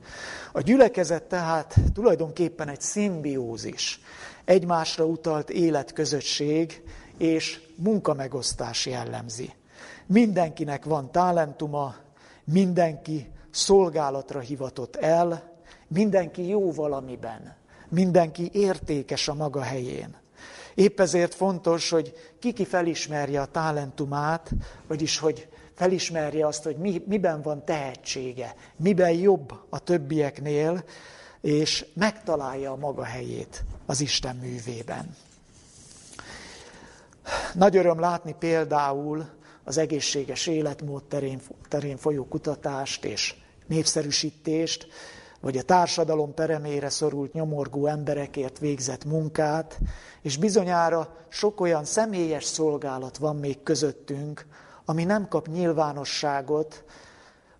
A 0.51 0.61
gyülekezet 0.61 1.23
tehát 1.23 1.75
tulajdonképpen 1.93 2.67
egy 2.67 2.81
szimbiózis, 2.81 3.99
egymásra 4.45 5.05
utalt 5.05 5.49
életközösség 5.49 6.83
és 7.17 7.61
munkamegosztás 7.75 8.85
jellemzi. 8.85 9.53
Mindenkinek 10.05 10.85
van 10.85 11.11
talentuma, 11.11 11.95
mindenki 12.43 13.31
szolgálatra 13.51 14.39
hivatott 14.39 14.95
el, 14.95 15.51
mindenki 15.87 16.47
jó 16.47 16.71
valamiben, 16.71 17.55
mindenki 17.89 18.49
értékes 18.53 19.27
a 19.27 19.33
maga 19.33 19.61
helyén. 19.61 20.22
Épp 20.75 20.99
ezért 20.99 21.33
fontos, 21.33 21.89
hogy 21.89 22.13
kiki 22.39 22.65
felismerje 22.65 23.41
a 23.41 23.45
talentumát, 23.45 24.51
vagyis 24.87 25.17
hogy 25.17 25.47
felismerje 25.75 26.47
azt, 26.47 26.63
hogy 26.63 26.77
mi, 26.77 27.03
miben 27.05 27.41
van 27.41 27.65
tehetsége, 27.65 28.55
miben 28.75 29.11
jobb 29.11 29.53
a 29.69 29.79
többieknél, 29.79 30.83
és 31.41 31.85
megtalálja 31.93 32.71
a 32.71 32.75
maga 32.75 33.03
helyét 33.03 33.63
az 33.85 34.01
Isten 34.01 34.35
művében. 34.35 35.15
Nagy 37.53 37.77
öröm 37.77 37.99
látni 37.99 38.35
például 38.39 39.25
az 39.63 39.77
egészséges 39.77 40.47
életmód 40.47 41.03
terén, 41.03 41.41
terén 41.67 41.97
folyó 41.97 42.25
kutatást 42.27 43.05
és 43.05 43.35
népszerűsítést, 43.67 44.87
vagy 45.43 45.57
a 45.57 45.61
társadalom 45.63 46.33
peremére 46.33 46.89
szorult 46.89 47.33
nyomorgó 47.33 47.87
emberekért 47.87 48.59
végzett 48.59 49.05
munkát, 49.05 49.79
és 50.21 50.37
bizonyára 50.37 51.15
sok 51.29 51.61
olyan 51.61 51.85
személyes 51.85 52.43
szolgálat 52.43 53.17
van 53.17 53.35
még 53.35 53.63
közöttünk, 53.63 54.45
ami 54.85 55.03
nem 55.03 55.27
kap 55.27 55.47
nyilvánosságot, 55.47 56.83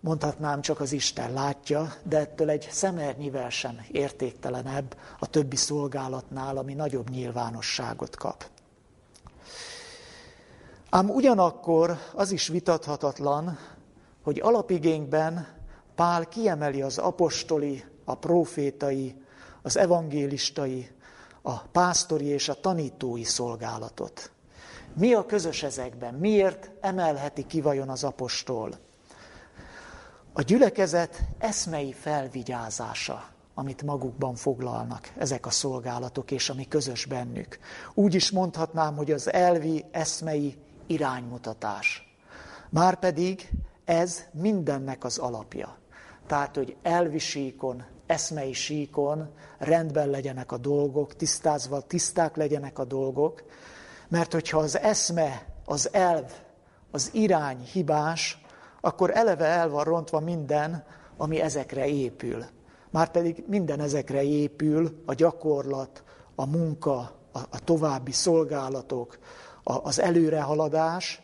mondhatnám 0.00 0.60
csak 0.60 0.80
az 0.80 0.92
Isten 0.92 1.32
látja, 1.32 1.92
de 2.02 2.18
ettől 2.18 2.50
egy 2.50 2.68
szemernyivel 2.70 3.50
sem 3.50 3.80
értéktelenebb 3.90 4.96
a 5.18 5.26
többi 5.26 5.56
szolgálatnál, 5.56 6.56
ami 6.56 6.74
nagyobb 6.74 7.10
nyilvánosságot 7.10 8.16
kap. 8.16 8.44
Ám 10.90 11.10
ugyanakkor 11.10 11.98
az 12.14 12.30
is 12.30 12.48
vitathatatlan, 12.48 13.58
hogy 14.22 14.40
alapigényben 14.40 15.62
Pál 15.94 16.28
kiemeli 16.28 16.82
az 16.82 16.98
apostoli, 16.98 17.84
a 18.04 18.14
profétai, 18.14 19.14
az 19.62 19.76
evangélistai, 19.76 20.90
a 21.42 21.58
pásztori 21.58 22.24
és 22.24 22.48
a 22.48 22.60
tanítói 22.60 23.24
szolgálatot. 23.24 24.30
Mi 24.94 25.12
a 25.12 25.26
közös 25.26 25.62
ezekben? 25.62 26.14
Miért 26.14 26.70
emelheti 26.80 27.46
ki 27.46 27.60
vajon 27.60 27.88
az 27.88 28.04
apostol? 28.04 28.78
A 30.32 30.42
gyülekezet 30.42 31.20
eszmei 31.38 31.92
felvigyázása, 31.92 33.28
amit 33.54 33.82
magukban 33.82 34.34
foglalnak 34.34 35.12
ezek 35.18 35.46
a 35.46 35.50
szolgálatok, 35.50 36.30
és 36.30 36.50
ami 36.50 36.68
közös 36.68 37.04
bennük. 37.04 37.58
Úgy 37.94 38.14
is 38.14 38.30
mondhatnám, 38.30 38.96
hogy 38.96 39.10
az 39.10 39.32
elvi 39.32 39.84
eszmei 39.90 40.56
iránymutatás. 40.86 42.16
Márpedig 42.70 43.50
ez 43.84 44.24
mindennek 44.32 45.04
az 45.04 45.18
alapja. 45.18 45.76
Tehát, 46.26 46.56
hogy 46.56 46.76
elvi 46.82 47.18
síkon, 47.18 47.84
eszmei 48.06 48.52
síkon 48.52 49.30
rendben 49.58 50.08
legyenek 50.08 50.52
a 50.52 50.58
dolgok, 50.58 51.16
tisztázva, 51.16 51.80
tiszták 51.80 52.36
legyenek 52.36 52.78
a 52.78 52.84
dolgok, 52.84 53.42
mert 54.08 54.32
hogyha 54.32 54.58
az 54.58 54.78
eszme, 54.78 55.46
az 55.64 55.88
elv, 55.92 56.32
az 56.90 57.10
irány 57.12 57.58
hibás, 57.58 58.44
akkor 58.80 59.10
eleve 59.16 59.44
el 59.44 59.68
van 59.68 59.84
rontva 59.84 60.20
minden, 60.20 60.84
ami 61.16 61.40
ezekre 61.40 61.86
épül. 61.86 62.44
Márpedig 62.90 63.44
minden 63.46 63.80
ezekre 63.80 64.22
épül, 64.22 65.02
a 65.06 65.14
gyakorlat, 65.14 66.02
a 66.34 66.46
munka, 66.46 66.98
a, 67.32 67.38
a 67.38 67.64
további 67.64 68.12
szolgálatok, 68.12 69.18
a, 69.62 69.72
az 69.72 70.00
előrehaladás. 70.00 71.22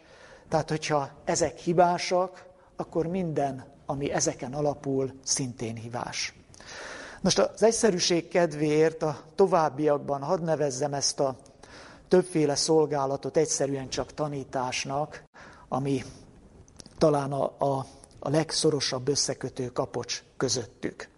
Tehát, 0.49 0.69
hogyha 0.69 1.09
ezek 1.25 1.59
hibásak, 1.59 2.47
akkor 2.77 3.07
minden, 3.07 3.65
ami 3.91 4.13
ezeken 4.13 4.53
alapul, 4.53 5.13
szintén 5.25 5.75
hibás. 5.75 6.35
Most 7.21 7.39
az 7.39 7.63
egyszerűség 7.63 8.29
kedvéért 8.29 9.03
a 9.03 9.21
továbbiakban 9.35 10.23
hadd 10.23 10.43
nevezzem 10.43 10.95
ezt 10.95 11.21
a 11.21 11.37
többféle 12.09 12.55
szolgálatot 12.55 13.37
egyszerűen 13.37 13.89
csak 13.89 14.15
tanításnak, 14.15 15.23
ami 15.69 16.05
talán 16.99 17.33
a, 17.33 17.55
a, 17.59 17.87
a 18.19 18.29
legszorosabb 18.29 19.09
összekötő 19.09 19.67
kapocs 19.67 20.23
közöttük. 20.37 21.09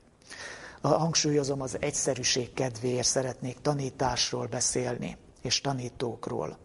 Hangsúlyozom, 0.83 1.61
az 1.61 1.77
egyszerűség 1.81 2.53
kedvéért 2.53 3.07
szeretnék 3.07 3.59
tanításról 3.61 4.47
beszélni, 4.47 5.17
és 5.43 5.61
tanítókról. 5.61 6.59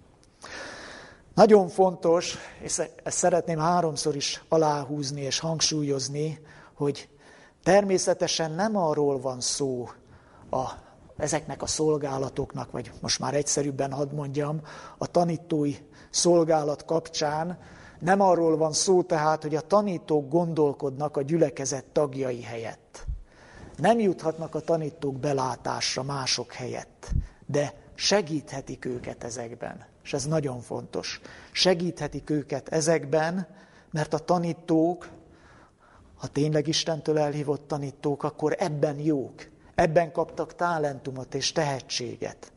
Nagyon 1.37 1.67
fontos, 1.67 2.37
és 2.61 2.81
ezt 3.03 3.17
szeretném 3.17 3.59
háromszor 3.59 4.15
is 4.15 4.43
aláhúzni 4.49 5.21
és 5.21 5.39
hangsúlyozni, 5.39 6.39
hogy 6.73 7.09
természetesen 7.63 8.51
nem 8.51 8.77
arról 8.77 9.19
van 9.19 9.41
szó 9.41 9.89
a, 10.49 10.63
ezeknek 11.17 11.61
a 11.61 11.67
szolgálatoknak, 11.67 12.71
vagy 12.71 12.91
most 13.01 13.19
már 13.19 13.33
egyszerűbben 13.33 13.91
hadd 13.91 14.13
mondjam, 14.13 14.61
a 14.97 15.07
tanítói 15.07 15.75
szolgálat 16.09 16.85
kapcsán, 16.85 17.59
nem 17.99 18.21
arról 18.21 18.57
van 18.57 18.73
szó 18.73 19.03
tehát, 19.03 19.41
hogy 19.41 19.55
a 19.55 19.61
tanítók 19.61 20.29
gondolkodnak 20.29 21.17
a 21.17 21.21
gyülekezet 21.21 21.85
tagjai 21.85 22.41
helyett. 22.41 23.05
Nem 23.75 23.99
juthatnak 23.99 24.55
a 24.55 24.59
tanítók 24.59 25.19
belátásra 25.19 26.03
mások 26.03 26.51
helyett, 26.53 27.11
de 27.45 27.73
segíthetik 27.95 28.85
őket 28.85 29.23
ezekben. 29.23 29.95
És 30.07 30.13
ez 30.13 30.25
nagyon 30.25 30.61
fontos. 30.61 31.21
Segíthetik 31.51 32.29
őket 32.29 32.69
ezekben, 32.69 33.47
mert 33.91 34.13
a 34.13 34.17
tanítók, 34.17 35.09
ha 36.17 36.27
tényleg 36.27 36.67
Istentől 36.67 37.17
elhívott 37.17 37.67
tanítók, 37.67 38.23
akkor 38.23 38.55
ebben 38.59 38.99
jók. 38.99 39.47
Ebben 39.75 40.11
kaptak 40.11 40.55
talentumot 40.55 41.35
és 41.35 41.51
tehetséget. 41.51 42.51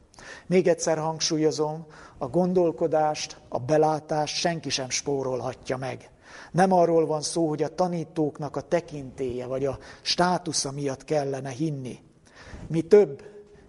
Még 0.47 0.69
egyszer 0.69 0.99
hangsúlyozom, 0.99 1.87
a 2.19 2.29
gondolkodást, 2.29 3.37
a 3.49 3.59
belátást 3.59 4.37
senki 4.37 4.69
sem 4.69 4.91
spórolhatja 4.91 5.77
meg. 5.77 6.11
Nem 6.53 6.73
arról 6.73 7.07
van 7.07 7.23
szó, 7.23 7.49
hogy 7.49 7.63
a 7.63 7.75
tanítóknak 7.75 8.57
a 8.57 8.61
tekintéje 8.61 9.47
vagy 9.47 9.65
a 9.65 9.79
státusza 10.03 10.71
miatt 10.71 11.05
kellene 11.05 11.51
hinni. 11.51 11.99
Mi 12.67 12.81
több, 12.81 13.23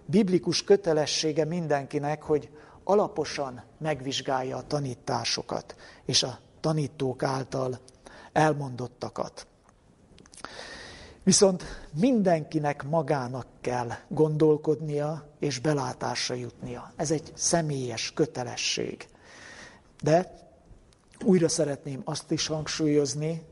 biblikus 0.05 0.63
kötelessége 0.63 1.45
mindenkinek, 1.45 2.23
hogy 2.23 2.49
alaposan 2.83 3.63
megvizsgálja 3.77 4.57
a 4.57 4.67
tanításokat 4.67 5.75
és 6.05 6.23
a 6.23 6.39
tanítók 6.59 7.23
által 7.23 7.79
elmondottakat. 8.31 9.47
Viszont 11.23 11.63
mindenkinek 11.93 12.83
magának 12.83 13.47
kell 13.61 13.89
gondolkodnia 14.07 15.29
és 15.39 15.59
belátásra 15.59 16.35
jutnia. 16.35 16.93
Ez 16.95 17.11
egy 17.11 17.31
személyes 17.35 18.13
kötelesség. 18.13 19.07
De 20.03 20.33
újra 21.23 21.49
szeretném 21.49 22.01
azt 22.03 22.31
is 22.31 22.47
hangsúlyozni, 22.47 23.45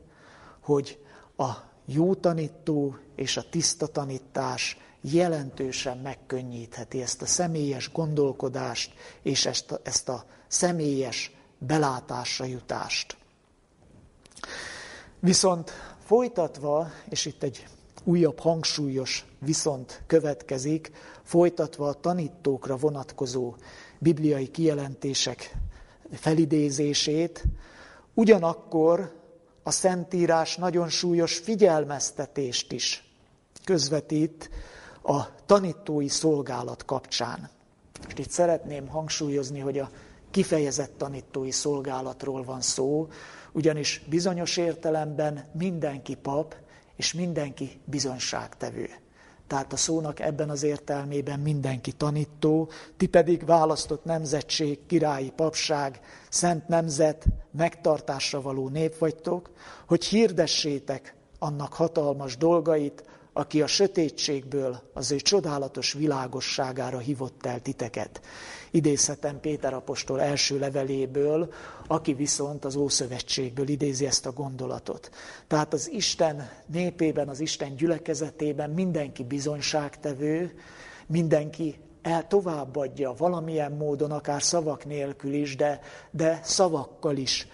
hogy 0.60 1.04
a 1.36 1.50
jó 1.84 2.14
tanító 2.14 2.96
és 3.14 3.36
a 3.36 3.48
tiszta 3.50 3.86
tanítás 3.86 4.78
jelentősen 5.00 5.98
megkönnyítheti 5.98 7.02
ezt 7.02 7.22
a 7.22 7.26
személyes 7.26 7.92
gondolkodást 7.92 8.92
és 9.22 9.46
ezt 9.46 9.72
a, 9.72 9.80
ezt 9.82 10.08
a 10.08 10.24
személyes 10.48 11.32
belátásra 11.58 12.44
jutást. 12.44 13.16
Viszont 15.20 15.70
folytatva, 16.04 16.90
és 17.08 17.26
itt 17.26 17.42
egy 17.42 17.66
újabb 18.04 18.38
hangsúlyos 18.38 19.24
viszont 19.38 20.02
következik, 20.06 20.90
folytatva 21.22 21.88
a 21.88 21.94
tanítókra 21.94 22.76
vonatkozó 22.76 23.54
bibliai 23.98 24.50
kijelentések 24.50 25.56
felidézését, 26.12 27.44
ugyanakkor 28.14 29.18
a 29.62 29.70
Szentírás 29.70 30.56
nagyon 30.56 30.88
súlyos 30.88 31.38
figyelmeztetést 31.38 32.72
is 32.72 33.04
közvetít 33.64 34.50
a 35.02 35.44
tanítói 35.46 36.08
szolgálat 36.08 36.84
kapcsán. 36.84 37.50
És 38.08 38.18
itt 38.18 38.30
szeretném 38.30 38.88
hangsúlyozni, 38.88 39.58
hogy 39.58 39.78
a 39.78 39.90
kifejezett 40.30 40.98
tanítói 40.98 41.50
szolgálatról 41.50 42.44
van 42.44 42.60
szó, 42.60 43.08
ugyanis 43.52 44.02
bizonyos 44.08 44.56
értelemben 44.56 45.44
mindenki 45.52 46.14
pap, 46.14 46.54
és 46.96 47.12
mindenki 47.12 47.80
bizonyságtevő. 47.84 48.88
Tehát 49.46 49.72
a 49.72 49.76
szónak 49.76 50.20
ebben 50.20 50.50
az 50.50 50.62
értelmében 50.62 51.40
mindenki 51.40 51.92
tanító, 51.92 52.68
ti 52.96 53.06
pedig 53.06 53.44
választott 53.44 54.04
nemzetség, 54.04 54.86
királyi 54.86 55.32
papság, 55.36 56.00
szent 56.28 56.68
nemzet, 56.68 57.24
megtartásra 57.50 58.40
való 58.40 58.68
nép 58.68 58.98
vagytok, 58.98 59.50
hogy 59.86 60.04
hirdessétek 60.04 61.14
annak 61.38 61.72
hatalmas 61.72 62.36
dolgait, 62.36 63.04
aki 63.32 63.62
a 63.62 63.66
sötétségből 63.66 64.82
az 64.92 65.10
ő 65.10 65.16
csodálatos 65.16 65.92
világosságára 65.92 66.98
hívott 66.98 67.46
el 67.46 67.60
titeket. 67.60 68.20
Idézhetem 68.70 69.40
Péter 69.40 69.74
apostol 69.74 70.20
első 70.20 70.58
leveléből, 70.58 71.52
aki 71.86 72.14
viszont 72.14 72.64
az 72.64 72.76
Ószövetségből 72.76 73.68
idézi 73.68 74.06
ezt 74.06 74.26
a 74.26 74.32
gondolatot. 74.32 75.10
Tehát 75.46 75.72
az 75.72 75.90
Isten 75.90 76.50
népében, 76.66 77.28
az 77.28 77.40
Isten 77.40 77.76
gyülekezetében 77.76 78.70
mindenki 78.70 79.24
bizonyságtevő, 79.24 80.54
mindenki 81.06 81.78
el 82.02 82.26
továbbadja 82.26 83.14
valamilyen 83.16 83.72
módon, 83.72 84.10
akár 84.10 84.42
szavak 84.42 84.84
nélkül 84.84 85.32
is, 85.32 85.56
de, 85.56 85.80
de 86.10 86.40
szavakkal 86.42 87.16
is 87.16 87.46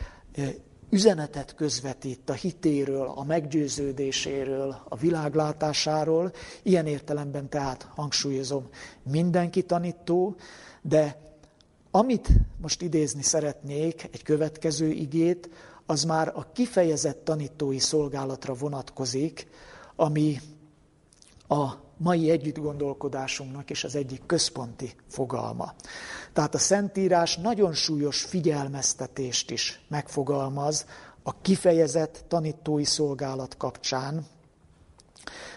üzenetet 0.90 1.54
közvetít 1.54 2.30
a 2.30 2.32
hitéről, 2.32 3.12
a 3.14 3.24
meggyőződéséről, 3.24 4.82
a 4.88 4.96
világlátásáról. 4.96 6.32
Ilyen 6.62 6.86
értelemben 6.86 7.48
tehát 7.48 7.88
hangsúlyozom, 7.94 8.68
mindenki 9.02 9.62
tanító, 9.62 10.36
de 10.82 11.24
Amit 11.96 12.28
most 12.60 12.82
idézni 12.82 13.22
szeretnék, 13.22 14.08
egy 14.12 14.22
következő 14.22 14.90
igét, 14.90 15.50
az 15.86 16.04
már 16.04 16.32
a 16.34 16.52
kifejezett 16.52 17.24
tanítói 17.24 17.78
szolgálatra 17.78 18.54
vonatkozik, 18.54 19.48
ami 19.94 20.40
a 21.48 21.72
mai 21.96 22.30
együttgondolkodásunknak 22.30 23.70
is 23.70 23.84
az 23.84 23.96
egyik 23.96 24.26
központi 24.26 24.92
fogalma. 25.08 25.74
Tehát 26.32 26.54
a 26.54 26.58
Szentírás 26.58 27.36
nagyon 27.36 27.72
súlyos 27.72 28.22
figyelmeztetést 28.22 29.50
is 29.50 29.80
megfogalmaz 29.88 30.86
a 31.22 31.40
kifejezett 31.40 32.24
tanítói 32.28 32.84
szolgálat 32.84 33.56
kapcsán, 33.56 34.26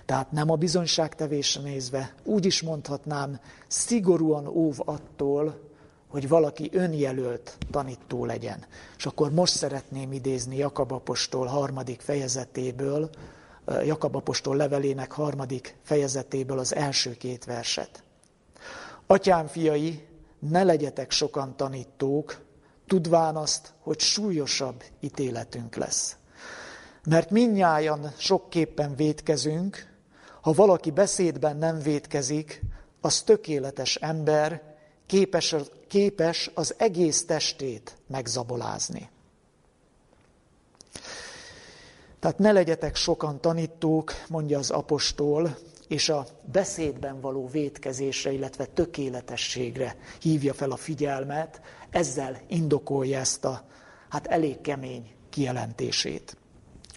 tehát 0.06 0.32
nem 0.32 0.50
a 0.50 0.56
bizonyságtevésre 0.56 1.62
nézve, 1.62 2.14
úgy 2.24 2.46
is 2.46 2.62
mondhatnám, 2.62 3.40
szigorúan 3.68 4.48
óv 4.48 4.76
attól, 4.86 5.60
hogy 6.08 6.28
valaki 6.28 6.70
önjelölt 6.74 7.58
tanító 7.72 8.26
legyen. 8.26 8.66
És 8.98 9.06
akkor 9.06 9.32
most 9.32 9.54
szeretném 9.54 10.12
idézni 10.12 10.58
Jakab 10.58 10.92
apostol 10.92 11.46
harmadik 11.46 12.02
fejezetéből, 12.02 13.10
Jakab 13.84 14.16
apostol 14.16 14.56
levelének 14.56 15.12
harmadik 15.12 15.78
fejezetéből 15.84 16.60
az 16.60 16.76
első 16.76 17.14
két 17.14 17.46
verset. 17.46 18.04
Atyám 19.08 19.48
fiai, 19.48 20.08
ne 20.40 20.64
legyetek 20.64 21.12
sokan 21.12 21.56
tanítók, 21.56 22.42
tudván 22.88 23.36
azt, 23.36 23.74
hogy 23.80 24.00
súlyosabb 24.00 24.84
ítéletünk 25.00 25.76
lesz. 25.76 26.16
Mert 27.06 27.30
minnyájan 27.30 28.14
sokképpen 28.18 28.96
védkezünk, 28.96 29.88
ha 30.42 30.52
valaki 30.52 30.92
beszédben 30.92 31.58
nem 31.58 31.80
védkezik, 31.80 32.62
az 33.02 33.22
tökéletes 33.22 33.96
ember, 33.96 34.76
képes, 35.06 35.56
képes 35.88 36.52
az 36.54 36.76
egész 36.78 37.26
testét 37.26 37.98
megzabolázni. 38.08 39.10
Tehát 42.20 42.38
ne 42.38 42.52
legyetek 42.52 42.96
sokan 42.96 43.42
tanítók, 43.42 44.14
mondja 44.28 44.58
az 44.58 44.70
apostol, 44.70 45.58
és 45.88 46.10
a 46.10 46.26
beszédben 46.52 47.22
való 47.22 47.48
vétkezésre, 47.48 48.32
illetve 48.32 48.66
tökéletességre 48.66 49.96
hívja 50.22 50.54
fel 50.54 50.72
a 50.72 50.76
figyelmet, 50.76 51.62
ezzel 51.90 52.42
indokolja 52.48 53.20
ezt 53.20 53.46
a 53.46 53.66
hát 54.10 54.28
elég 54.28 54.62
kemény 54.62 55.12
kijelentését. 55.30 56.38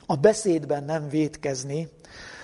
A 0.07 0.17
beszédben 0.17 0.85
nem 0.85 1.09
vétkezni, 1.09 1.89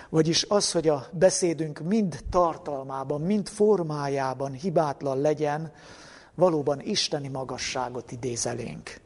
vagyis 0.09 0.45
az, 0.49 0.73
hogy 0.73 0.88
a 0.88 1.07
beszédünk 1.12 1.79
mind 1.79 2.25
tartalmában, 2.31 3.21
mind 3.21 3.49
formájában 3.49 4.53
hibátlan 4.53 5.21
legyen, 5.21 5.73
valóban 6.35 6.81
isteni 6.81 7.29
magasságot 7.29 8.12
idézelénk. 8.12 9.01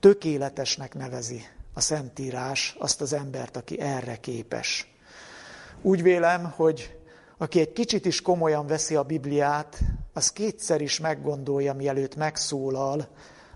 Tökéletesnek 0.00 0.94
nevezi 0.94 1.42
a 1.74 1.80
Szentírás 1.80 2.76
azt 2.78 3.00
az 3.00 3.12
embert, 3.12 3.56
aki 3.56 3.80
erre 3.80 4.16
képes. 4.16 4.92
Úgy 5.82 6.02
vélem, 6.02 6.52
hogy 6.56 6.98
aki 7.38 7.60
egy 7.60 7.72
kicsit 7.72 8.04
is 8.04 8.22
komolyan 8.22 8.66
veszi 8.66 8.94
a 8.94 9.02
Bibliát, 9.02 9.80
az 10.12 10.32
kétszer 10.32 10.80
is 10.80 11.00
meggondolja, 11.00 11.72
mielőtt 11.72 12.16
megszólal, 12.16 13.08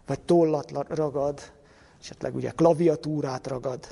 vagy 0.07 0.21
tollat 0.21 0.73
ragad, 0.89 1.53
esetleg 2.01 2.35
ugye 2.35 2.51
klaviatúrát 2.51 3.47
ragad. 3.47 3.89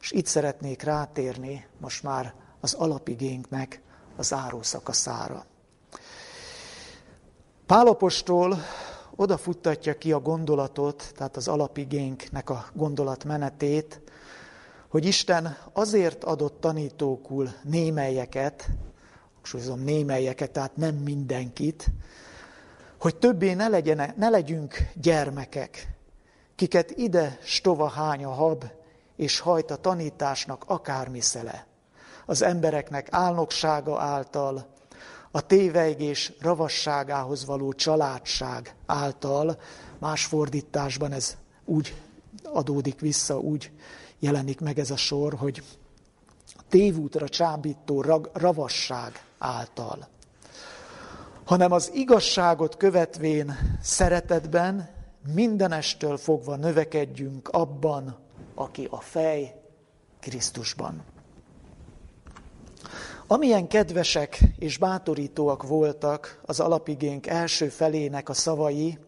És 0.00 0.12
itt 0.12 0.26
szeretnék 0.26 0.82
rátérni 0.82 1.66
most 1.80 2.02
már 2.02 2.34
az 2.60 2.74
alapigénknek 2.74 3.82
az 4.16 4.32
árószakaszára. 4.32 5.44
Pálapostól 7.66 8.58
odafuttatja 9.20 9.98
ki 9.98 10.12
a 10.12 10.20
gondolatot, 10.20 11.12
tehát 11.16 11.36
az 11.36 11.48
alapigénknek 11.48 12.50
a 12.50 12.64
gondolatmenetét, 12.72 14.00
hogy 14.88 15.04
Isten 15.04 15.56
azért 15.72 16.24
adott 16.24 16.60
tanítókul 16.60 17.48
némelyeket, 17.62 18.68
hangsúlyozom 19.34 19.80
némelyeket, 19.80 20.50
tehát 20.50 20.76
nem 20.76 20.94
mindenkit, 20.94 21.86
hogy 23.00 23.16
többé 23.16 23.54
ne, 23.54 23.68
legyen, 23.68 24.14
ne 24.16 24.28
legyünk 24.28 24.76
gyermekek, 24.94 25.88
kiket 26.54 26.90
ide 26.90 27.38
stova 27.42 27.88
hány 27.88 28.24
a 28.24 28.32
hab, 28.32 28.64
és 29.16 29.38
hajt 29.38 29.70
a 29.70 29.76
tanításnak 29.76 30.64
akármi 30.66 31.20
szele. 31.20 31.66
Az 32.26 32.42
embereknek 32.42 33.08
álnoksága 33.10 34.00
által, 34.00 34.66
a 35.38 35.40
tévejgés 35.40 36.32
ravasságához 36.40 37.44
való 37.44 37.72
családság 37.72 38.74
által, 38.86 39.58
más 39.98 40.24
fordításban 40.24 41.12
ez 41.12 41.36
úgy 41.64 41.94
adódik 42.44 43.00
vissza, 43.00 43.38
úgy 43.38 43.70
jelenik 44.18 44.60
meg 44.60 44.78
ez 44.78 44.90
a 44.90 44.96
sor, 44.96 45.34
hogy 45.34 45.62
tévútra 46.68 47.28
csábító 47.28 48.04
ravasság 48.32 49.22
által, 49.38 50.08
hanem 51.44 51.72
az 51.72 51.90
igazságot 51.94 52.76
követvén 52.76 53.78
szeretetben 53.82 54.90
mindenestől 55.34 56.16
fogva 56.16 56.56
növekedjünk 56.56 57.48
abban, 57.48 58.16
aki 58.54 58.86
a 58.90 59.00
fej 59.00 59.54
Krisztusban. 60.20 61.04
Amilyen 63.30 63.68
kedvesek 63.68 64.40
és 64.58 64.78
bátorítóak 64.78 65.62
voltak 65.62 66.40
az 66.44 66.60
alapigénk 66.60 67.26
első 67.26 67.68
felének 67.68 68.28
a 68.28 68.32
szavai, 68.32 68.98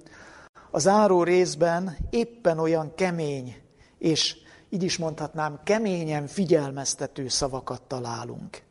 az 0.71 0.89
áró 0.89 1.23
részben 1.23 1.97
éppen 2.11 2.59
olyan 2.59 2.95
kemény 2.95 3.57
és 3.99 4.37
így 4.69 4.83
is 4.83 4.99
mondhatnám, 4.99 5.61
keményen 5.65 6.27
figyelmeztető 6.27 7.29
szavakat 7.29 7.83
találunk. 7.83 8.63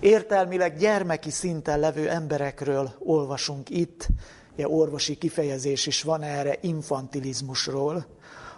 Értelmileg 0.00 0.76
gyermeki 0.76 1.30
szinten 1.30 1.80
levő 1.80 2.08
emberekről 2.08 2.92
olvasunk 2.98 3.70
itt, 3.70 4.08
ugye 4.52 4.68
orvosi 4.68 5.16
kifejezés 5.16 5.86
is 5.86 6.02
van 6.02 6.22
erre 6.22 6.56
infantilizmusról, 6.60 8.06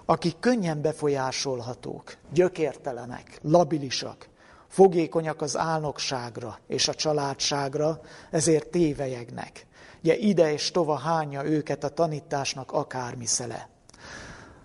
akik 0.05 0.39
könnyen 0.41 0.83
befolyásolhatók, 0.83 2.17
gyökértelenek, 2.33 3.39
labilisak, 3.43 4.30
fogékonyak 4.71 5.43
az 5.43 5.57
álnokságra 5.57 6.59
és 6.67 6.89
a 6.89 6.95
családságra, 6.95 8.01
ezért 8.31 8.69
tévejegnek. 8.69 9.67
Ugye 10.03 10.17
ide 10.17 10.53
és 10.53 10.71
tova 10.71 10.97
hányja 10.97 11.45
őket 11.45 11.85
a 11.85 11.89
tanításnak 11.89 12.73
akármi 12.73 13.27
szele. 13.27 13.69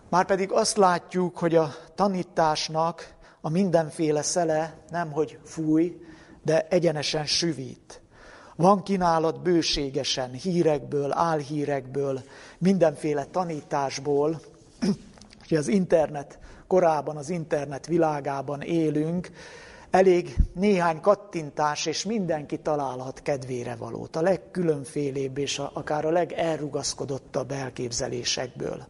Márpedig 0.09 0.51
azt 0.51 0.77
látjuk, 0.77 1.37
hogy 1.37 1.55
a 1.55 1.75
tanításnak 1.95 3.13
a 3.41 3.49
mindenféle 3.49 4.21
szele 4.21 4.77
nem 4.89 5.11
hogy 5.11 5.39
fúj, 5.43 6.01
de 6.43 6.67
egyenesen 6.69 7.25
süvít. 7.25 8.01
Van 8.55 8.83
kínálat 8.83 9.41
bőségesen, 9.41 10.31
hírekből, 10.31 11.11
álhírekből, 11.13 12.21
mindenféle 12.57 13.25
tanításból, 13.25 14.41
hogy 15.47 15.57
az 15.57 15.67
internet 15.67 16.39
korában, 16.67 17.17
az 17.17 17.29
internet 17.29 17.87
világában 17.87 18.61
élünk, 18.61 19.29
elég 19.95 20.35
néhány 20.53 21.01
kattintás, 21.01 21.85
és 21.85 22.05
mindenki 22.05 22.59
találhat 22.59 23.21
kedvére 23.21 23.75
valót, 23.75 24.15
a 24.15 24.21
legkülönfélébb 24.21 25.37
és 25.37 25.59
a, 25.59 25.71
akár 25.73 26.05
a 26.05 26.09
legelrugaszkodottabb 26.09 27.51
elképzelésekből. 27.51 28.85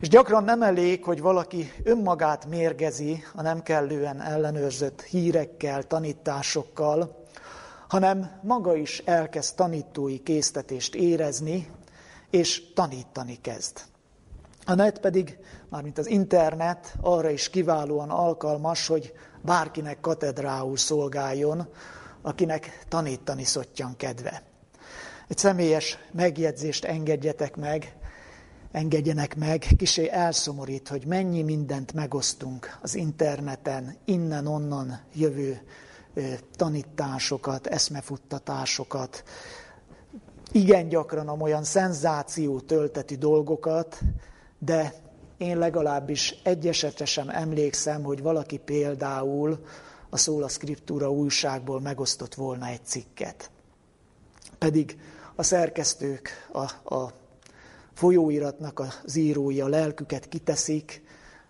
És 0.00 0.08
gyakran 0.08 0.44
nem 0.44 0.62
elég, 0.62 1.04
hogy 1.04 1.20
valaki 1.20 1.72
önmagát 1.82 2.46
mérgezi 2.46 3.24
a 3.34 3.42
nem 3.42 3.62
kellően 3.62 4.20
ellenőrzött 4.20 5.02
hírekkel, 5.02 5.82
tanításokkal, 5.82 7.24
hanem 7.88 8.30
maga 8.42 8.76
is 8.76 8.98
elkezd 8.98 9.54
tanítói 9.54 10.22
késztetést 10.22 10.94
érezni, 10.94 11.70
és 12.30 12.72
tanítani 12.72 13.38
kezd. 13.40 13.80
A 14.66 14.74
net 14.74 15.00
pedig, 15.00 15.38
mármint 15.68 15.98
az 15.98 16.06
internet, 16.06 16.94
arra 17.00 17.30
is 17.30 17.50
kiválóan 17.50 18.10
alkalmas, 18.10 18.86
hogy 18.86 19.12
bárkinek 19.44 20.00
katedrául 20.00 20.76
szolgáljon, 20.76 21.68
akinek 22.22 22.84
tanítani 22.88 23.44
szottyan 23.44 23.96
kedve. 23.96 24.42
Egy 25.28 25.38
személyes 25.38 25.98
megjegyzést 26.12 26.84
engedjetek 26.84 27.56
meg, 27.56 27.96
engedjenek 28.72 29.36
meg, 29.36 29.66
kisé 29.76 30.08
elszomorít, 30.08 30.88
hogy 30.88 31.06
mennyi 31.06 31.42
mindent 31.42 31.92
megosztunk 31.92 32.78
az 32.82 32.94
interneten, 32.94 33.96
innen-onnan 34.04 35.00
jövő 35.14 35.60
tanításokat, 36.56 37.66
eszmefuttatásokat, 37.66 39.24
igen 40.52 40.88
gyakran 40.88 41.28
olyan 41.28 41.64
szenzáció 41.64 42.60
tölteti 42.60 43.16
dolgokat, 43.16 44.00
de 44.58 44.94
én 45.36 45.58
legalábbis 45.58 46.34
egy 46.42 46.66
esetre 46.66 47.22
emlékszem, 47.32 48.02
hogy 48.02 48.22
valaki 48.22 48.56
például 48.56 49.64
a 50.10 50.16
Szóla 50.16 50.48
Scriptura 50.48 51.10
újságból 51.10 51.80
megosztott 51.80 52.34
volna 52.34 52.66
egy 52.66 52.84
cikket. 52.84 53.50
Pedig 54.58 54.98
a 55.34 55.42
szerkesztők, 55.42 56.48
a, 56.52 56.94
a 56.94 57.12
folyóiratnak 57.94 58.80
az 59.04 59.16
írói 59.16 59.60
a 59.60 59.68
lelküket 59.68 60.28
kiteszik, 60.28 61.02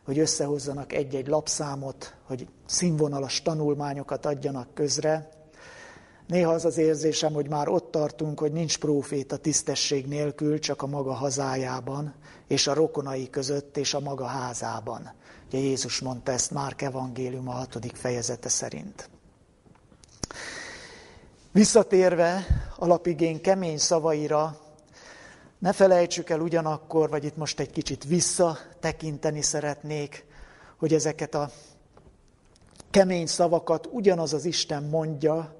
hogy 0.04 0.18
összehozzanak 0.18 0.92
egy-egy 0.92 1.26
lapszámot, 1.26 2.14
hogy 2.22 2.48
színvonalas 2.66 3.42
tanulmányokat 3.42 4.26
adjanak 4.26 4.74
közre. 4.74 5.28
Néha 6.26 6.52
az 6.52 6.64
az 6.64 6.78
érzésem, 6.78 7.32
hogy 7.32 7.48
már 7.48 7.68
ott 7.68 7.90
tartunk, 7.90 8.40
hogy 8.40 8.52
nincs 8.52 8.78
próféta 8.78 9.36
tisztesség 9.36 10.06
nélkül, 10.06 10.58
csak 10.58 10.82
a 10.82 10.86
maga 10.86 11.12
hazájában, 11.12 12.14
és 12.48 12.66
a 12.66 12.74
rokonai 12.74 13.30
között, 13.30 13.76
és 13.76 13.94
a 13.94 14.00
maga 14.00 14.26
házában. 14.26 15.12
Ugye 15.46 15.58
Jézus 15.58 16.00
mondta 16.00 16.32
ezt 16.32 16.50
Márk 16.50 16.82
evangélium 16.82 17.48
a 17.48 17.52
hatodik 17.52 17.96
fejezete 17.96 18.48
szerint. 18.48 19.08
Visszatérve 21.52 22.46
alapigén 22.76 23.40
kemény 23.40 23.78
szavaira, 23.78 24.58
ne 25.58 25.72
felejtsük 25.72 26.30
el 26.30 26.40
ugyanakkor, 26.40 27.10
vagy 27.10 27.24
itt 27.24 27.36
most 27.36 27.60
egy 27.60 27.70
kicsit 27.70 28.04
visszatekinteni 28.04 29.42
szeretnék, 29.42 30.24
hogy 30.76 30.94
ezeket 30.94 31.34
a 31.34 31.50
kemény 32.90 33.26
szavakat 33.26 33.88
ugyanaz 33.90 34.32
az 34.32 34.44
Isten 34.44 34.82
mondja, 34.82 35.56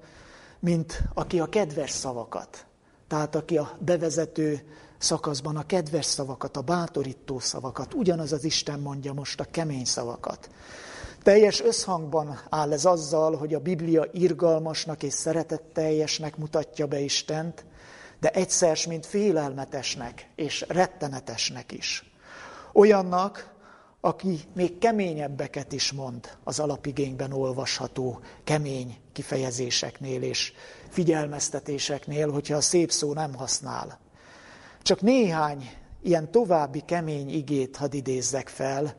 mint 0.59 1.01
aki 1.13 1.39
a 1.39 1.45
kedves 1.45 1.91
szavakat. 1.91 2.65
Tehát 3.07 3.35
aki 3.35 3.57
a 3.57 3.77
bevezető 3.79 4.75
szakaszban 4.97 5.57
a 5.57 5.65
kedves 5.65 6.05
szavakat, 6.05 6.57
a 6.57 6.61
bátorító 6.61 7.39
szavakat, 7.39 7.93
ugyanaz 7.93 8.31
az 8.31 8.43
Isten 8.43 8.79
mondja 8.79 9.13
most 9.13 9.39
a 9.39 9.45
kemény 9.51 9.85
szavakat. 9.85 10.49
Teljes 11.23 11.61
összhangban 11.61 12.39
áll 12.49 12.73
ez 12.73 12.85
azzal, 12.85 13.35
hogy 13.35 13.53
a 13.53 13.59
Biblia 13.59 14.05
irgalmasnak 14.11 15.03
és 15.03 15.13
szeretetteljesnek 15.13 16.37
mutatja 16.37 16.85
be 16.87 16.99
Istent, 16.99 17.65
de 18.19 18.29
egyszer, 18.29 18.77
mint 18.87 19.05
félelmetesnek 19.05 20.29
és 20.35 20.65
rettenetesnek 20.67 21.71
is. 21.71 22.11
Olyannak, 22.73 23.53
aki 24.01 24.39
még 24.53 24.77
keményebbeket 24.77 25.71
is 25.71 25.91
mond 25.91 26.37
az 26.43 26.59
alapigényben 26.59 27.31
olvasható 27.31 28.19
kemény 28.43 28.97
kifejezéseknél 29.13 30.21
és 30.21 30.53
figyelmeztetéseknél, 30.89 32.31
hogyha 32.31 32.55
a 32.55 32.61
szép 32.61 32.91
szó 32.91 33.13
nem 33.13 33.33
használ. 33.33 33.99
Csak 34.85 35.01
néhány 35.01 35.69
ilyen 36.01 36.31
további 36.31 36.79
kemény 36.79 37.29
igét 37.29 37.75
hadd 37.75 37.93
idézzek 37.93 38.47
fel 38.47 38.95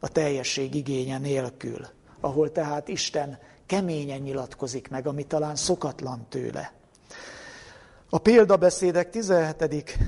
a 0.00 0.08
teljesség 0.08 0.74
igénye 0.74 1.18
nélkül, 1.18 1.86
ahol 2.20 2.52
tehát 2.52 2.88
Isten 2.88 3.38
keményen 3.66 4.20
nyilatkozik 4.20 4.88
meg, 4.88 5.06
ami 5.06 5.24
talán 5.24 5.56
szokatlan 5.56 6.26
tőle. 6.28 6.72
A 8.10 8.18
példabeszédek 8.18 9.10
17. 9.10 9.98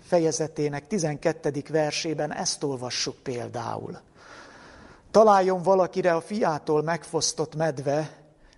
fejezetének 0.00 0.86
12. 0.86 1.62
versében 1.68 2.32
ezt 2.32 2.62
olvassuk 2.62 3.16
például. 3.16 4.00
Találjon 5.10 5.62
valakire 5.62 6.14
a 6.14 6.20
fiától 6.20 6.82
megfosztott 6.82 7.54
medve, 7.54 8.10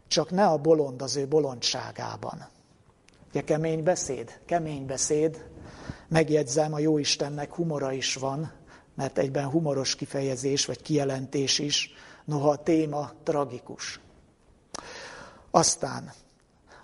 csak 0.09 0.31
ne 0.31 0.47
a 0.47 0.57
bolond 0.57 1.03
az 1.03 1.17
ő 1.17 1.29
bolondságában. 1.29 2.47
Ugye 3.31 3.45
kemény 3.45 3.83
beszéd? 3.83 4.41
Kemény 4.47 4.87
beszéd. 4.87 5.53
Megjegyzem, 6.15 6.73
a 6.73 6.79
Jóistennek 6.79 7.55
humora 7.55 7.93
is 7.93 8.15
van, 8.15 8.53
mert 8.95 9.19
egyben 9.19 9.49
humoros 9.49 9.97
kifejezés 9.97 10.67
vagy 10.67 10.83
kijelentés 10.83 11.59
is, 11.59 11.91
noha 12.25 12.51
a 12.51 12.63
téma 12.63 13.13
tragikus. 13.23 14.01
Aztán 15.51 16.13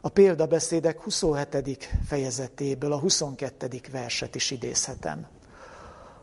a 0.00 0.08
példabeszédek 0.08 1.00
27. 1.02 1.88
fejezetéből 2.06 2.92
a 2.92 2.98
22. 2.98 3.80
verset 3.92 4.34
is 4.34 4.50
idézhetem. 4.50 5.26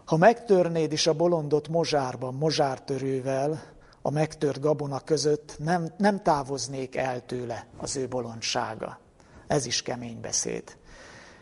Ha 0.05 0.17
megtörnéd 0.17 0.91
is 0.91 1.07
a 1.07 1.13
bolondot 1.13 1.67
mozsárban, 1.67 2.33
mozsártörővel, 2.33 3.63
a 4.01 4.09
megtört 4.09 4.59
gabona 4.59 4.99
között, 4.99 5.55
nem, 5.59 5.93
nem 5.97 6.23
távoznék 6.23 6.95
el 6.95 7.25
tőle 7.25 7.67
az 7.77 7.95
ő 7.95 8.07
bolondsága. 8.07 8.99
Ez 9.47 9.65
is 9.65 9.81
kemény 9.81 10.19
beszéd. 10.21 10.77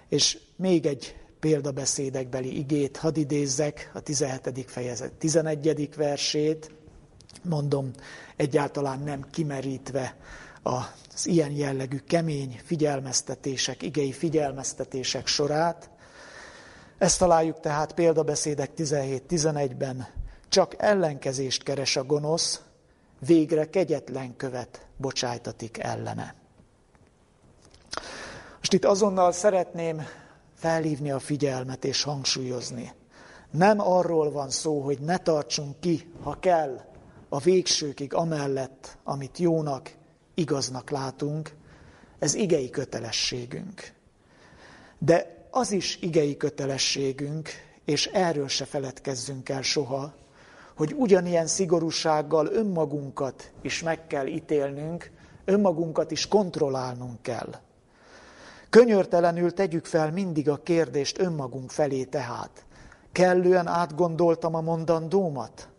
És 0.07 0.39
még 0.55 0.85
egy 0.85 1.24
példabeszédekbeli 1.45 2.57
igét 2.57 2.97
hadd 2.97 3.17
idézzek, 3.17 3.91
a 3.93 3.99
17. 3.99 4.65
fejezet 4.67 5.13
11. 5.13 5.89
versét, 5.95 6.71
mondom, 7.41 7.91
egyáltalán 8.35 8.99
nem 8.99 9.25
kimerítve 9.31 10.15
az 10.63 11.25
ilyen 11.25 11.51
jellegű 11.51 11.97
kemény 11.97 12.61
figyelmeztetések, 12.63 13.81
igei 13.81 14.11
figyelmeztetések 14.11 15.27
sorát. 15.27 15.89
Ezt 16.97 17.19
találjuk 17.19 17.59
tehát 17.59 17.93
példabeszédek 17.93 18.71
17-11-ben. 18.77 20.07
Csak 20.49 20.75
ellenkezést 20.77 21.63
keres 21.63 21.95
a 21.95 22.03
gonosz, 22.03 22.61
végre 23.19 23.69
kegyetlen 23.69 24.35
követ 24.35 24.85
bocsájtatik 24.97 25.77
ellene. 25.77 26.35
Most 28.57 28.73
itt 28.73 28.85
azonnal 28.85 29.31
szeretném 29.31 30.01
felhívni 30.65 31.11
a 31.11 31.19
figyelmet 31.19 31.85
és 31.85 32.03
hangsúlyozni. 32.03 32.91
Nem 33.51 33.79
arról 33.79 34.31
van 34.31 34.49
szó, 34.49 34.81
hogy 34.81 34.99
ne 34.99 35.17
tartsunk 35.17 35.79
ki, 35.79 36.11
ha 36.23 36.39
kell, 36.39 36.81
a 37.29 37.39
végsőkig 37.39 38.13
amellett, 38.13 38.97
amit 39.03 39.37
jónak 39.37 39.91
igaznak 40.33 40.89
látunk, 40.89 41.55
ez 42.19 42.33
igei 42.33 42.69
kötelességünk. 42.69 43.93
De 44.97 45.47
az 45.51 45.71
is 45.71 45.97
igei 46.01 46.37
kötelességünk, 46.37 47.49
és 47.83 48.05
erről 48.05 48.47
se 48.47 48.65
feledkezzünk 48.65 49.49
el 49.49 49.61
soha, 49.61 50.13
hogy 50.75 50.93
ugyanilyen 50.97 51.47
szigorúsággal 51.47 52.47
önmagunkat 52.47 53.51
is 53.61 53.83
meg 53.83 54.07
kell 54.07 54.25
ítélnünk, 54.25 55.11
önmagunkat 55.45 56.11
is 56.11 56.27
kontrollálnunk 56.27 57.21
kell. 57.21 57.64
Könyörtelenül 58.75 59.53
tegyük 59.53 59.85
fel 59.85 60.11
mindig 60.11 60.49
a 60.49 60.57
kérdést 60.57 61.19
önmagunk 61.19 61.71
felé 61.71 62.03
tehát. 62.03 62.65
Kellően 63.11 63.67
átgondoltam 63.67 64.55
a 64.55 64.61
mondandómat? 64.61 65.69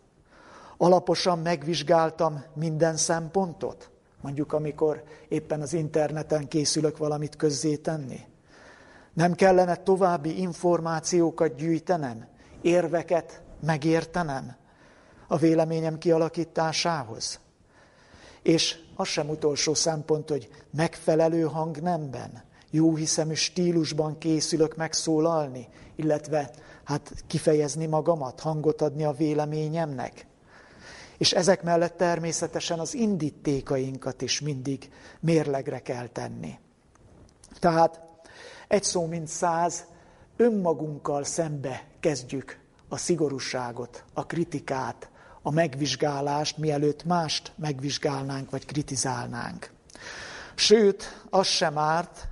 Alaposan 0.77 1.39
megvizsgáltam 1.39 2.43
minden 2.53 2.95
szempontot? 2.95 3.89
Mondjuk, 4.21 4.53
amikor 4.53 5.03
éppen 5.27 5.61
az 5.61 5.73
interneten 5.73 6.47
készülök 6.47 6.97
valamit 6.97 7.35
közzétenni. 7.35 8.19
Nem 9.13 9.33
kellene 9.33 9.75
további 9.75 10.41
információkat 10.41 11.55
gyűjtenem, 11.55 12.27
érveket 12.61 13.41
megértenem 13.59 14.55
a 15.27 15.37
véleményem 15.37 15.97
kialakításához. 15.97 17.39
És 18.41 18.77
az 18.95 19.07
sem 19.07 19.29
utolsó 19.29 19.73
szempont, 19.73 20.29
hogy 20.29 20.49
megfelelő 20.71 21.41
hangnemben, 21.41 22.45
jó 22.77 22.95
hiszemű 22.95 23.33
stílusban 23.33 24.17
készülök 24.17 24.75
megszólalni, 24.75 25.67
illetve 25.95 26.51
hát 26.83 27.13
kifejezni 27.27 27.85
magamat, 27.85 28.39
hangot 28.39 28.81
adni 28.81 29.03
a 29.03 29.11
véleményemnek. 29.11 30.25
És 31.17 31.33
ezek 31.33 31.63
mellett 31.63 31.97
természetesen 31.97 32.79
az 32.79 32.93
indítékainkat 32.93 34.21
is 34.21 34.41
mindig 34.41 34.89
mérlegre 35.19 35.79
kell 35.79 36.07
tenni. 36.07 36.59
Tehát 37.59 38.01
egy 38.67 38.83
szó 38.83 39.05
mint 39.05 39.27
száz, 39.27 39.83
önmagunkkal 40.35 41.23
szembe 41.23 41.87
kezdjük 41.99 42.59
a 42.89 42.97
szigorúságot, 42.97 44.03
a 44.13 44.25
kritikát, 44.25 45.09
a 45.41 45.51
megvizsgálást, 45.51 46.57
mielőtt 46.57 47.03
mást 47.03 47.51
megvizsgálnánk 47.55 48.49
vagy 48.49 48.65
kritizálnánk. 48.65 49.71
Sőt, 50.55 51.21
az 51.29 51.47
sem 51.47 51.77
árt, 51.77 52.27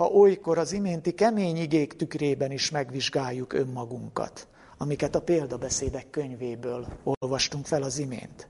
ha 0.00 0.06
olykor 0.06 0.58
az 0.58 0.72
iménti 0.72 1.12
kemény 1.12 1.56
igék 1.56 1.96
tükrében 1.96 2.50
is 2.50 2.70
megvizsgáljuk 2.70 3.52
önmagunkat 3.52 4.48
amiket 4.82 5.14
a 5.14 5.20
példabeszédek 5.20 6.10
könyvéből 6.10 6.86
olvastunk 7.04 7.66
fel 7.66 7.82
az 7.82 7.98
imént. 7.98 8.48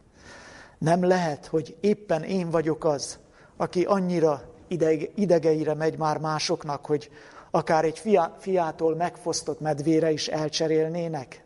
Nem 0.78 1.04
lehet, 1.04 1.46
hogy 1.46 1.76
éppen 1.80 2.22
én 2.22 2.50
vagyok 2.50 2.84
az, 2.84 3.18
aki 3.56 3.84
annyira 3.84 4.42
idegeire 5.14 5.74
megy 5.74 5.98
már 5.98 6.18
másoknak, 6.18 6.86
hogy 6.86 7.10
akár 7.50 7.84
egy 7.84 7.98
fia, 7.98 8.36
fiától 8.38 8.96
megfosztott 8.96 9.60
medvére 9.60 10.10
is 10.10 10.28
elcserélnének? 10.28 11.44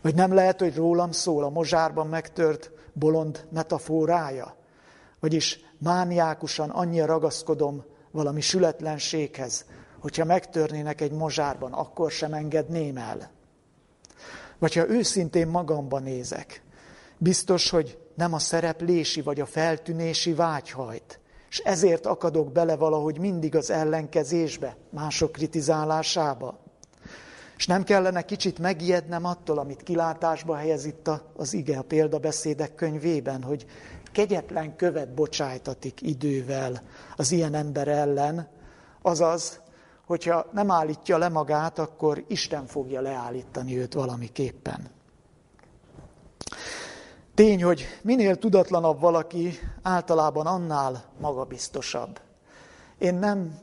Vagy 0.00 0.14
nem 0.14 0.34
lehet, 0.34 0.60
hogy 0.60 0.76
rólam 0.76 1.12
szól 1.12 1.44
a 1.44 1.50
mozsárban 1.50 2.06
megtört 2.06 2.70
bolond 2.92 3.46
metaforája? 3.52 4.56
Vagyis 5.20 5.60
mániákusan 5.78 6.70
annyira 6.70 7.06
ragaszkodom 7.06 7.84
valami 8.18 8.40
sületlenséghez, 8.40 9.64
hogyha 10.00 10.24
megtörnének 10.24 11.00
egy 11.00 11.12
mozsárban, 11.12 11.72
akkor 11.72 12.10
sem 12.10 12.32
engedném 12.32 12.96
el. 12.96 13.30
Vagy 14.58 14.74
ha 14.74 14.88
őszintén 14.88 15.48
magamban 15.48 16.02
nézek, 16.02 16.62
biztos, 17.18 17.70
hogy 17.70 17.98
nem 18.14 18.32
a 18.32 18.38
szereplési 18.38 19.20
vagy 19.20 19.40
a 19.40 19.46
feltűnési 19.46 20.32
vágyhajt, 20.34 21.20
és 21.50 21.58
ezért 21.58 22.06
akadok 22.06 22.52
bele 22.52 22.76
valahogy 22.76 23.18
mindig 23.18 23.56
az 23.56 23.70
ellenkezésbe, 23.70 24.76
mások 24.90 25.32
kritizálásába. 25.32 26.58
És 27.56 27.66
nem 27.66 27.84
kellene 27.84 28.22
kicsit 28.22 28.58
megijednem 28.58 29.24
attól, 29.24 29.58
amit 29.58 29.82
kilátásba 29.82 30.56
helyez 30.56 30.84
itt 30.84 31.10
az 31.36 31.54
ige 31.54 31.78
a 31.78 31.82
példabeszédek 31.82 32.74
könyvében, 32.74 33.42
hogy 33.42 33.66
kegyetlen 34.12 34.76
követ 34.76 35.14
bocsájtatik 35.14 36.02
idővel 36.02 36.82
az 37.16 37.32
ilyen 37.32 37.54
ember 37.54 37.88
ellen, 37.88 38.48
azaz, 39.02 39.60
hogyha 40.06 40.46
nem 40.52 40.70
állítja 40.70 41.18
le 41.18 41.28
magát, 41.28 41.78
akkor 41.78 42.24
Isten 42.26 42.66
fogja 42.66 43.00
leállítani 43.00 43.78
őt 43.78 43.94
valamiképpen. 43.94 44.90
Tény, 47.34 47.62
hogy 47.62 47.84
minél 48.02 48.36
tudatlanabb 48.38 49.00
valaki, 49.00 49.58
általában 49.82 50.46
annál 50.46 51.04
magabiztosabb. 51.20 52.20
Én 52.98 53.14
nem 53.14 53.58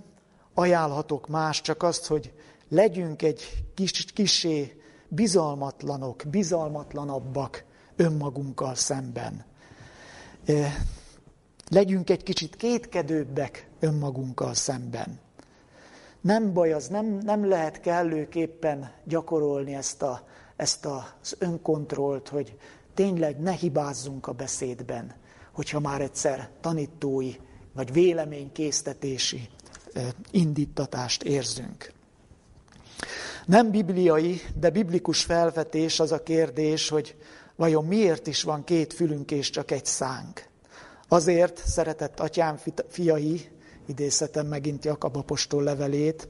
ajánlhatok 0.54 1.28
más, 1.28 1.62
csak 1.62 1.84
azt, 1.84 2.06
hogy 2.06 2.34
legyünk 2.70 3.22
egy 3.22 3.64
kis, 3.74 4.06
kisé 4.14 4.82
bizalmatlanok, 5.08 6.24
bizalmatlanabbak 6.28 7.64
önmagunkkal 7.96 8.76
szemben. 8.76 9.46
Legyünk 11.70 12.10
egy 12.10 12.24
kicsit 12.24 12.56
kétkedőbbek 12.56 13.70
önmagunkkal 13.80 14.54
szemben. 14.54 15.20
Nem 16.22 16.54
baj, 16.54 16.74
az 16.74 16.88
nem, 16.88 17.06
nem 17.06 17.48
lehet 17.48 17.80
kellőképpen 17.80 18.92
gyakorolni 19.04 19.76
ezt, 19.76 20.02
a, 20.02 20.28
ezt 20.56 20.86
az 20.86 21.36
önkontrollt, 21.40 22.28
hogy 22.28 22.58
tényleg 22.94 23.40
ne 23.40 23.52
hibázzunk 23.52 24.28
a 24.28 24.32
beszédben, 24.32 25.14
hogyha 25.52 25.80
már 25.80 26.02
egyszer 26.02 26.50
tanítói 26.62 27.34
vagy 27.74 27.94
véleménykésztetési 27.94 29.50
indítatást 30.32 31.24
érzünk. 31.24 31.94
Nem 33.46 33.72
bibliai, 33.72 34.42
de 34.60 34.70
biblikus 34.70 35.24
felvetés 35.24 36.00
az 36.00 36.12
a 36.12 36.24
kérdés, 36.24 36.90
hogy 36.90 37.16
vajon 37.56 37.86
miért 37.86 38.28
is 38.28 38.44
van 38.44 38.64
két 38.64 38.94
fülünk 38.94 39.32
és 39.32 39.50
csak 39.50 39.72
egy 39.72 39.86
szánk. 39.86 40.46
Azért, 41.08 41.68
szeretett 41.68 42.20
atyám 42.20 42.60
fiai, 42.88 43.50
idézhetem 43.86 44.48
megint 44.48 44.86
Jakab 44.86 45.16
apostol 45.16 45.64
levelét, 45.64 46.28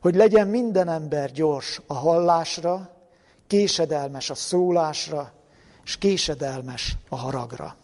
hogy 0.00 0.14
legyen 0.14 0.48
minden 0.48 0.88
ember 0.88 1.32
gyors 1.32 1.80
a 1.86 1.94
hallásra, 1.94 2.96
késedelmes 3.46 4.30
a 4.30 4.34
szólásra, 4.34 5.32
és 5.84 5.96
késedelmes 5.96 6.96
a 7.08 7.16
haragra. 7.16 7.76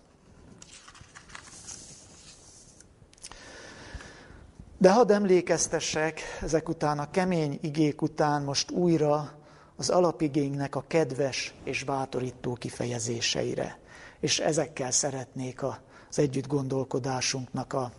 De 4.79 4.93
hadd 4.93 5.13
emlékeztessek 5.13 6.21
ezek 6.43 6.69
után 6.69 6.99
a 6.99 7.11
kemény 7.11 7.59
igék 7.63 8.03
után 8.03 8.43
most 8.43 8.71
újra 8.71 9.38
az 9.79 9.89
alapigénynek 9.89 10.75
a 10.75 10.85
kedves 10.87 11.55
és 11.65 11.85
bátorító 11.85 12.53
kifejezéseire. 12.53 13.79
És 14.21 14.39
ezekkel 14.39 14.91
szeretnék 14.91 15.63
az 15.63 16.19
együtt 16.19 16.47
gondolkodásunknak 16.47 17.73
a 17.73 17.93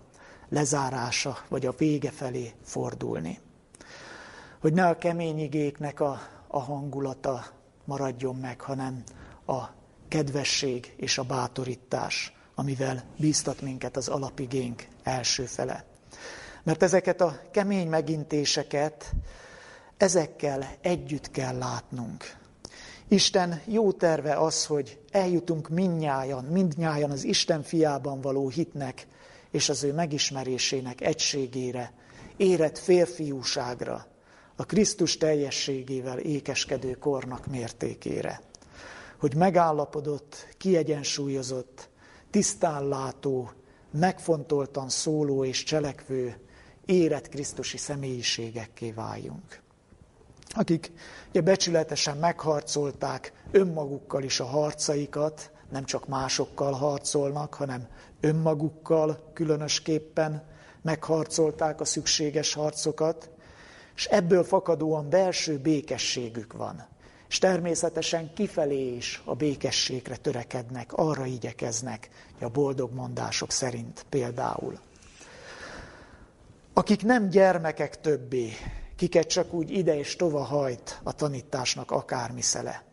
lezárása, 0.50 1.38
vagy 1.48 1.66
a 1.66 1.74
vége 1.78 2.12
felé 2.12 2.54
fordulni. 2.64 3.40
Hogy 4.60 4.74
ne 4.74 4.88
a 4.88 4.98
kemény 4.98 5.40
igéknek 5.40 6.00
a, 6.00 6.22
a 6.48 6.60
hangulata 6.60 7.46
maradjon 7.86 8.36
meg, 8.36 8.62
hanem 8.62 9.04
a 9.46 9.64
kedvesség 10.08 10.94
és 10.98 11.18
a 11.18 11.24
bátorítás, 11.24 12.34
amivel 12.56 13.04
bíztat 13.18 13.62
minket 13.62 13.98
az 13.98 14.08
alapigénk 14.08 14.88
első 15.04 15.46
fele. 15.46 15.86
Mert 16.64 16.84
ezeket 16.84 17.22
a 17.22 17.40
kemény 17.52 17.88
megintéseket, 17.88 19.12
ezekkel 20.00 20.68
együtt 20.82 21.32
kell 21.32 21.58
látnunk. 21.58 22.38
Isten 23.08 23.62
jó 23.66 23.92
terve 23.92 24.36
az, 24.36 24.66
hogy 24.66 25.00
eljutunk 25.12 25.70
mindnyájan, 25.70 26.44
mindnyájan 26.44 27.12
az 27.12 27.24
Isten 27.24 27.64
fiában 27.64 28.22
való 28.22 28.50
hitnek 28.50 29.08
és 29.52 29.70
az 29.70 29.84
ő 29.84 29.94
megismerésének 29.94 31.02
egységére, 31.02 31.94
érett 32.38 32.78
férfiúságra, 32.78 34.06
a 34.56 34.66
Krisztus 34.66 35.18
teljességével 35.18 36.18
ékeskedő 36.18 36.92
kornak 36.92 37.48
mértékére. 37.48 38.42
Hogy 39.20 39.36
megállapodott, 39.36 40.48
kiegyensúlyozott, 40.58 41.90
tisztánlátó, 42.30 43.52
megfontoltan 43.92 44.90
szóló 44.90 45.46
és 45.46 45.64
cselekvő, 45.64 46.40
érett 46.86 47.30
Krisztusi 47.30 47.78
személyiségekké 47.78 48.92
váljunk. 48.92 49.62
Akik 50.50 50.92
ugye 51.30 51.42
becsületesen 51.42 52.18
megharcolták 52.18 53.34
önmagukkal 53.52 54.24
is 54.24 54.40
a 54.40 54.46
harcaikat, 54.46 55.52
nem 55.70 55.86
csak 55.86 56.08
másokkal 56.08 56.74
harcolnak, 56.74 57.54
hanem 57.54 57.88
önmagukkal 58.20 59.32
különösképpen 59.34 60.44
megharcolták 60.82 61.82
a 61.82 61.86
szükséges 61.86 62.54
harcokat, 62.54 63.30
és 63.96 64.06
ebből 64.06 64.44
fakadóan 64.44 65.10
belső 65.10 65.58
békességük 65.58 66.54
van. 66.54 66.88
És 67.30 67.38
természetesen 67.38 68.34
kifelé 68.34 68.96
is 68.96 69.22
a 69.26 69.36
békességre 69.36 70.16
törekednek, 70.16 70.94
arra 70.94 71.26
igyekeznek, 71.26 72.10
a 72.42 72.50
boldog 72.50 72.94
mondások 72.94 73.52
szerint 73.52 74.06
például. 74.10 74.80
Akik 76.74 77.04
nem 77.04 77.30
gyermekek 77.30 78.02
többé, 78.02 78.52
kiket 79.00 79.28
csak 79.28 79.54
úgy 79.54 79.72
ide 79.72 79.98
és 79.98 80.16
tova 80.16 80.44
hajt 80.44 81.00
a 81.04 81.14
tanításnak 81.14 81.92
akármi 81.92 82.42
szele. 82.42 82.84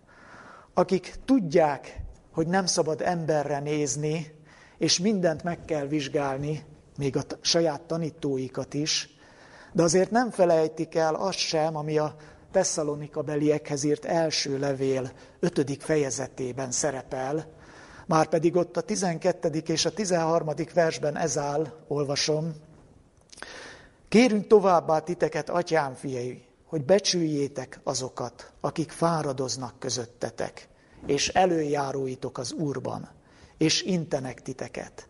Akik 0.75 1.15
tudják, 1.25 2.01
hogy 2.33 2.47
nem 2.47 2.67
szabad 2.67 3.01
emberre 3.01 3.61
nézni, 3.61 4.35
és 4.79 4.99
mindent 4.99 5.43
meg 5.43 5.65
kell 5.65 5.87
vizsgálni, 5.87 6.65
még 6.99 7.17
a 7.17 7.23
saját 7.41 7.81
tanítóikat 7.81 8.75
is, 8.75 9.09
de 9.73 9.83
azért 9.83 10.11
nem 10.11 10.31
felejtik 10.31 10.95
el 10.95 11.15
azt 11.15 11.39
sem, 11.39 11.77
ami 11.77 11.99
a 11.99 12.17
Tesszalonika 12.53 13.23
beliekhez 13.23 13.85
írt 13.85 14.05
első 14.05 14.59
levél 14.59 15.13
ötödik 15.41 15.81
fejezetében 15.81 16.71
szerepel, 16.71 17.47
már 18.07 18.27
pedig 18.27 18.57
ott 18.57 18.77
a 18.77 18.81
12. 18.81 19.49
és 19.67 19.85
a 19.85 19.93
13. 19.93 20.49
versben 20.75 21.17
ez 21.17 21.39
áll, 21.39 21.67
olvasom, 21.89 22.55
Kérünk 24.09 24.47
továbbá 24.47 24.99
titeket, 24.99 25.51
atyám 25.51 25.95
fiai, 25.95 26.45
hogy 26.65 26.85
becsüljétek 26.85 27.81
azokat, 27.83 28.53
akik 28.61 28.91
fáradoznak 28.91 29.79
közöttetek, 29.79 30.69
és 31.07 31.29
előjáróitok 31.29 32.39
az 32.39 32.53
Úrban, 32.53 33.09
és 33.59 33.83
intenek 33.83 34.43
titeket. 34.43 35.09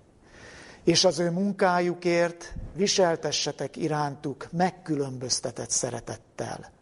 És 0.85 1.05
az 1.05 1.19
ő 1.19 1.31
munkájukért 1.31 2.55
viseltessetek 2.75 3.77
irántuk 3.77 4.49
megkülönböztetett 4.53 5.71
szeretettel. 5.71 6.73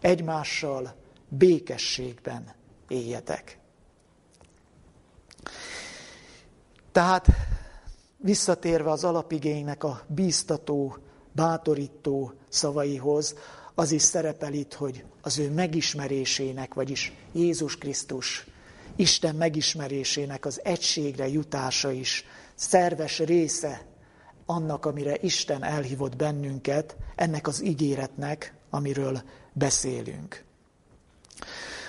Egymással 0.00 0.94
békességben 1.28 2.54
éljetek. 2.88 3.58
Tehát 6.92 7.26
visszatérve 8.16 8.90
az 8.90 9.04
alapigénynek 9.04 9.84
a 9.84 10.02
bíztató, 10.06 10.96
bátorító 11.34 12.32
szavaihoz, 12.48 13.34
az 13.74 13.92
is 13.92 14.02
szerepel 14.02 14.52
itt, 14.52 14.74
hogy 14.74 15.04
az 15.22 15.38
ő 15.38 15.50
megismerésének, 15.50 16.74
vagyis 16.74 17.12
Jézus 17.32 17.78
Krisztus, 17.78 18.46
Isten 18.96 19.34
megismerésének 19.34 20.46
az 20.46 20.60
egységre 20.64 21.28
jutása 21.28 21.90
is 21.90 22.24
szerves 22.54 23.18
része 23.18 23.86
annak, 24.46 24.86
amire 24.86 25.16
Isten 25.20 25.62
elhívott 25.62 26.16
bennünket, 26.16 26.96
ennek 27.16 27.46
az 27.46 27.64
ígéretnek, 27.64 28.54
amiről 28.70 29.22
beszélünk. 29.52 30.44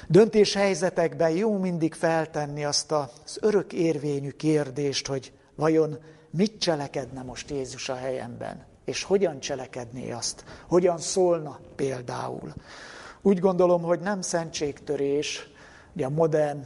Döntés 0.07 0.53
helyzetekben 0.53 1.29
jó 1.29 1.57
mindig 1.57 1.93
feltenni 1.93 2.65
azt 2.65 2.91
az 2.91 3.37
örök 3.41 3.73
érvényű 3.73 4.29
kérdést, 4.29 5.07
hogy 5.07 5.31
vajon 5.55 5.97
mit 6.29 6.59
cselekedne 6.59 7.21
most 7.21 7.49
Jézus 7.49 7.89
a 7.89 7.95
helyemben, 7.95 8.65
és 8.85 9.03
hogyan 9.03 9.39
cselekedné 9.39 10.11
azt, 10.11 10.43
hogyan 10.67 10.97
szólna 10.97 11.59
például. 11.75 12.53
Úgy 13.21 13.39
gondolom, 13.39 13.81
hogy 13.81 13.99
nem 13.99 14.21
szentségtörés, 14.21 15.49
ugye 15.95 16.05
a 16.05 16.09
modern, 16.09 16.63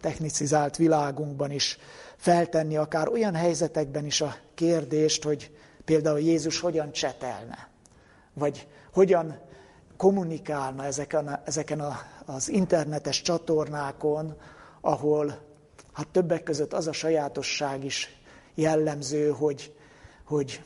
technicizált 0.00 0.76
világunkban 0.76 1.50
is 1.50 1.78
feltenni 2.16 2.76
akár 2.76 3.08
olyan 3.08 3.34
helyzetekben 3.34 4.04
is 4.06 4.20
a 4.20 4.34
kérdést, 4.54 5.24
hogy 5.24 5.50
például 5.84 6.20
Jézus 6.20 6.60
hogyan 6.60 6.92
csetelne, 6.92 7.68
vagy 8.34 8.66
hogyan 8.92 9.38
kommunikálna 9.96 10.84
ezeken, 10.84 11.26
a, 11.26 11.42
ezeken 11.44 11.80
a, 11.80 12.00
az 12.26 12.48
internetes 12.48 13.22
csatornákon, 13.22 14.36
ahol 14.80 15.38
hát 15.92 16.08
többek 16.08 16.42
között 16.42 16.72
az 16.72 16.86
a 16.86 16.92
sajátosság 16.92 17.84
is 17.84 18.20
jellemző, 18.54 19.30
hogy, 19.30 19.74
hogy 20.24 20.62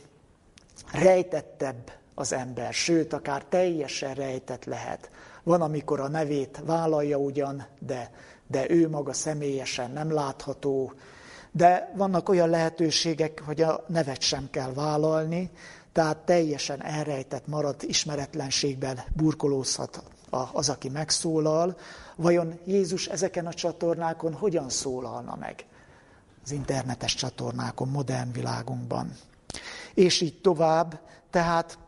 rejtettebb 0.95 1.93
az 2.15 2.33
ember, 2.33 2.73
sőt, 2.73 3.13
akár 3.13 3.45
teljesen 3.45 4.15
rejtett 4.15 4.65
lehet. 4.65 5.11
Van, 5.43 5.63
amikor 5.63 6.01
a 6.01 6.09
nevét 6.09 6.63
vállalja 6.65 7.17
ugyan, 7.17 7.67
de, 7.79 8.11
de 8.47 8.71
ő 8.71 8.89
maga 8.89 9.13
személyesen 9.13 9.91
nem 9.91 10.13
látható. 10.13 10.93
De 11.53 11.93
vannak 11.97 12.29
olyan 12.29 12.49
lehetőségek, 12.49 13.43
hogy 13.47 13.63
a 13.63 13.85
nevet 13.87 14.21
sem 14.21 14.49
kell 14.51 14.73
vállalni, 14.73 15.51
tehát 15.93 16.17
teljesen 16.17 16.83
elrejtett 16.83 17.47
marad, 17.47 17.77
ismeretlenségben 17.81 19.01
burkolózhat 19.17 20.03
az, 20.53 20.69
aki 20.69 20.89
megszólal. 20.89 21.77
Vajon 22.17 22.59
Jézus 22.65 23.07
ezeken 23.07 23.47
a 23.47 23.53
csatornákon 23.53 24.33
hogyan 24.33 24.69
szólalna 24.69 25.37
meg? 25.37 25.65
Az 26.45 26.51
internetes 26.51 27.15
csatornákon, 27.15 27.89
modern 27.89 28.33
világunkban. 28.33 29.13
És 29.95 30.21
így 30.21 30.41
tovább, 30.41 31.01
tehát 31.31 31.79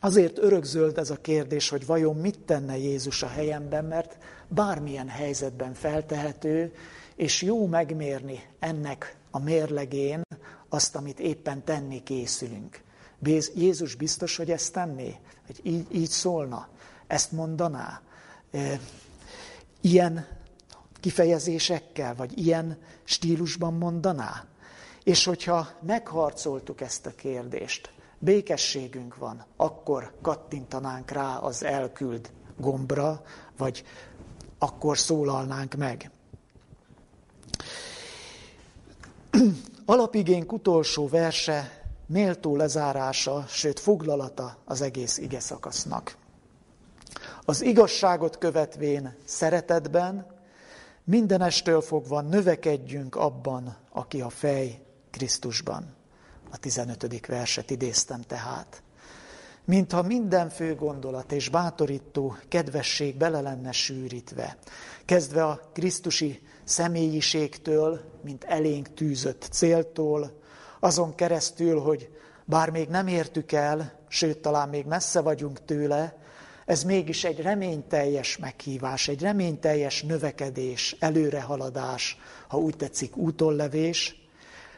azért 0.00 0.38
örökzöld 0.38 0.98
ez 0.98 1.10
a 1.10 1.16
kérdés, 1.16 1.68
hogy 1.68 1.86
vajon 1.86 2.16
mit 2.16 2.38
tenne 2.38 2.76
Jézus 2.76 3.22
a 3.22 3.28
helyemben, 3.28 3.84
mert 3.84 4.18
bármilyen 4.48 5.08
helyzetben 5.08 5.74
feltehető, 5.74 6.74
és 7.16 7.42
jó 7.42 7.66
megmérni 7.66 8.42
ennek 8.58 9.16
a 9.30 9.38
mérlegén 9.38 10.22
azt, 10.68 10.96
amit 10.96 11.20
éppen 11.20 11.64
tenni 11.64 12.02
készülünk. 12.02 12.80
Jézus 13.54 13.94
biztos, 13.94 14.36
hogy 14.36 14.50
ezt 14.50 14.72
tenné? 14.72 15.16
Hogy 15.46 15.60
így, 15.62 15.86
így 15.90 16.08
szólna? 16.08 16.68
Ezt 17.06 17.32
mondaná? 17.32 18.00
Ilyen 19.80 20.26
kifejezésekkel, 21.00 22.14
vagy 22.14 22.38
ilyen 22.38 22.78
stílusban 23.04 23.74
mondaná? 23.74 24.44
És 25.04 25.24
hogyha 25.24 25.68
megharcoltuk 25.80 26.80
ezt 26.80 27.06
a 27.06 27.10
kérdést, 27.10 27.92
békességünk 28.18 29.16
van, 29.16 29.44
akkor 29.56 30.12
kattintanánk 30.22 31.10
rá 31.10 31.36
az 31.36 31.64
elküld 31.64 32.30
gombra, 32.56 33.22
vagy 33.56 33.84
akkor 34.58 34.98
szólalnánk 34.98 35.74
meg. 35.74 36.10
Alapigénk 39.84 40.52
utolsó 40.52 41.08
verse 41.08 41.82
méltó 42.06 42.56
lezárása, 42.56 43.44
sőt 43.48 43.80
foglalata 43.80 44.56
az 44.64 44.80
egész 44.80 45.18
ige 45.18 45.40
szakasznak. 45.40 46.16
Az 47.44 47.62
igazságot 47.62 48.38
követvén 48.38 49.14
szeretetben, 49.24 50.26
mindenestől 51.04 51.80
fogva 51.80 52.20
növekedjünk 52.20 53.16
abban, 53.16 53.76
aki 53.90 54.20
a 54.20 54.28
fej 54.28 54.82
Krisztusban. 55.12 55.94
A 56.50 56.56
15. 56.56 57.26
verset 57.26 57.70
idéztem 57.70 58.20
tehát. 58.20 58.82
Mintha 59.64 60.02
minden 60.02 60.48
fő 60.48 60.74
gondolat 60.74 61.32
és 61.32 61.48
bátorító 61.48 62.36
kedvesség 62.48 63.16
bele 63.16 63.40
lenne 63.40 63.72
sűrítve, 63.72 64.56
kezdve 65.04 65.44
a 65.44 65.70
Krisztusi 65.72 66.42
személyiségtől, 66.64 68.00
mint 68.22 68.44
elénk 68.44 68.94
tűzött 68.94 69.48
céltól, 69.50 70.40
azon 70.80 71.14
keresztül, 71.14 71.80
hogy 71.80 72.10
bár 72.44 72.70
még 72.70 72.88
nem 72.88 73.06
értük 73.06 73.52
el, 73.52 74.00
sőt, 74.08 74.38
talán 74.38 74.68
még 74.68 74.86
messze 74.86 75.20
vagyunk 75.20 75.64
tőle, 75.64 76.16
ez 76.66 76.84
mégis 76.84 77.24
egy 77.24 77.40
reményteljes 77.40 78.36
meghívás, 78.36 79.08
egy 79.08 79.20
reményteljes 79.20 80.02
növekedés, 80.02 80.96
előrehaladás, 80.98 82.18
ha 82.48 82.58
úgy 82.58 82.76
tetszik, 82.76 83.16
útollevés, 83.16 84.21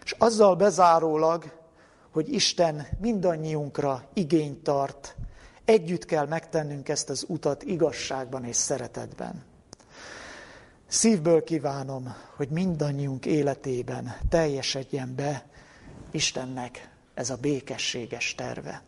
és 0.05 0.15
azzal 0.19 0.57
bezárólag, 0.57 1.63
hogy 2.11 2.33
Isten 2.33 2.87
mindannyiunkra 3.01 4.09
igényt 4.13 4.63
tart, 4.63 5.17
együtt 5.65 6.05
kell 6.05 6.27
megtennünk 6.27 6.89
ezt 6.89 7.11
az 7.11 7.25
utat 7.29 7.63
igazságban 7.63 8.45
és 8.45 8.57
szeretetben. 8.57 9.45
Szívből 10.87 11.45
kívánom, 11.45 12.15
hogy 12.37 12.49
mindannyiunk 12.49 13.27
életében 13.27 14.17
teljesedjen 14.29 15.15
be 15.15 15.47
Istennek 16.11 16.91
ez 17.15 17.31
a 17.31 17.37
békességes 17.37 18.35
terve. 18.35 18.83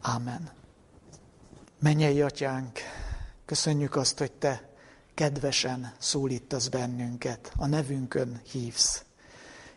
Ámen. 0.00 0.50
Mennyei 1.78 2.22
atyánk, 2.22 2.78
köszönjük 3.44 3.96
azt, 3.96 4.18
hogy 4.18 4.32
te 4.32 4.68
kedvesen 5.14 5.92
szólítasz 5.98 6.68
bennünket, 6.68 7.52
a 7.56 7.66
nevünkön 7.66 8.40
hívsz, 8.50 9.04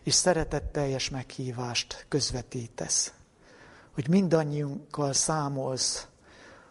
és 0.08 0.14
szeretetteljes 0.14 1.10
meghívást 1.10 2.04
közvetítesz, 2.08 3.12
hogy 3.94 4.08
mindannyiunkkal 4.08 5.12
számolsz, 5.12 6.06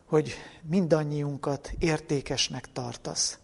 hogy 0.05 0.33
mindannyiunkat 0.61 1.71
értékesnek 1.79 2.71
tartasz, 2.71 3.37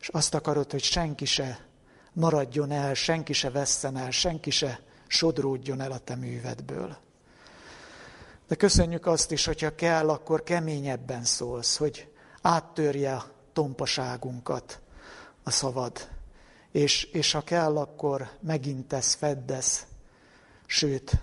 és 0.00 0.08
azt 0.08 0.34
akarod, 0.34 0.70
hogy 0.70 0.82
senki 0.82 1.24
se 1.24 1.66
maradjon 2.12 2.70
el, 2.70 2.94
senki 2.94 3.32
se 3.32 3.50
vesszen 3.50 3.96
el, 3.96 4.10
senki 4.10 4.50
se 4.50 4.80
sodródjon 5.06 5.80
el 5.80 5.92
a 5.92 5.98
te 5.98 6.14
művedből. 6.14 6.96
De 8.48 8.54
köszönjük 8.54 9.06
azt 9.06 9.32
is, 9.32 9.44
hogyha 9.44 9.74
kell, 9.74 10.08
akkor 10.08 10.42
keményebben 10.42 11.24
szólsz, 11.24 11.76
hogy 11.76 12.08
áttörje 12.42 13.14
a 13.14 13.30
tompaságunkat 13.52 14.80
a 15.42 15.50
szavad. 15.50 16.08
És, 16.72 17.04
és 17.04 17.32
ha 17.32 17.40
kell, 17.40 17.76
akkor 17.76 18.30
megintesz, 18.40 19.14
feddesz, 19.14 19.86
sőt, 20.66 21.22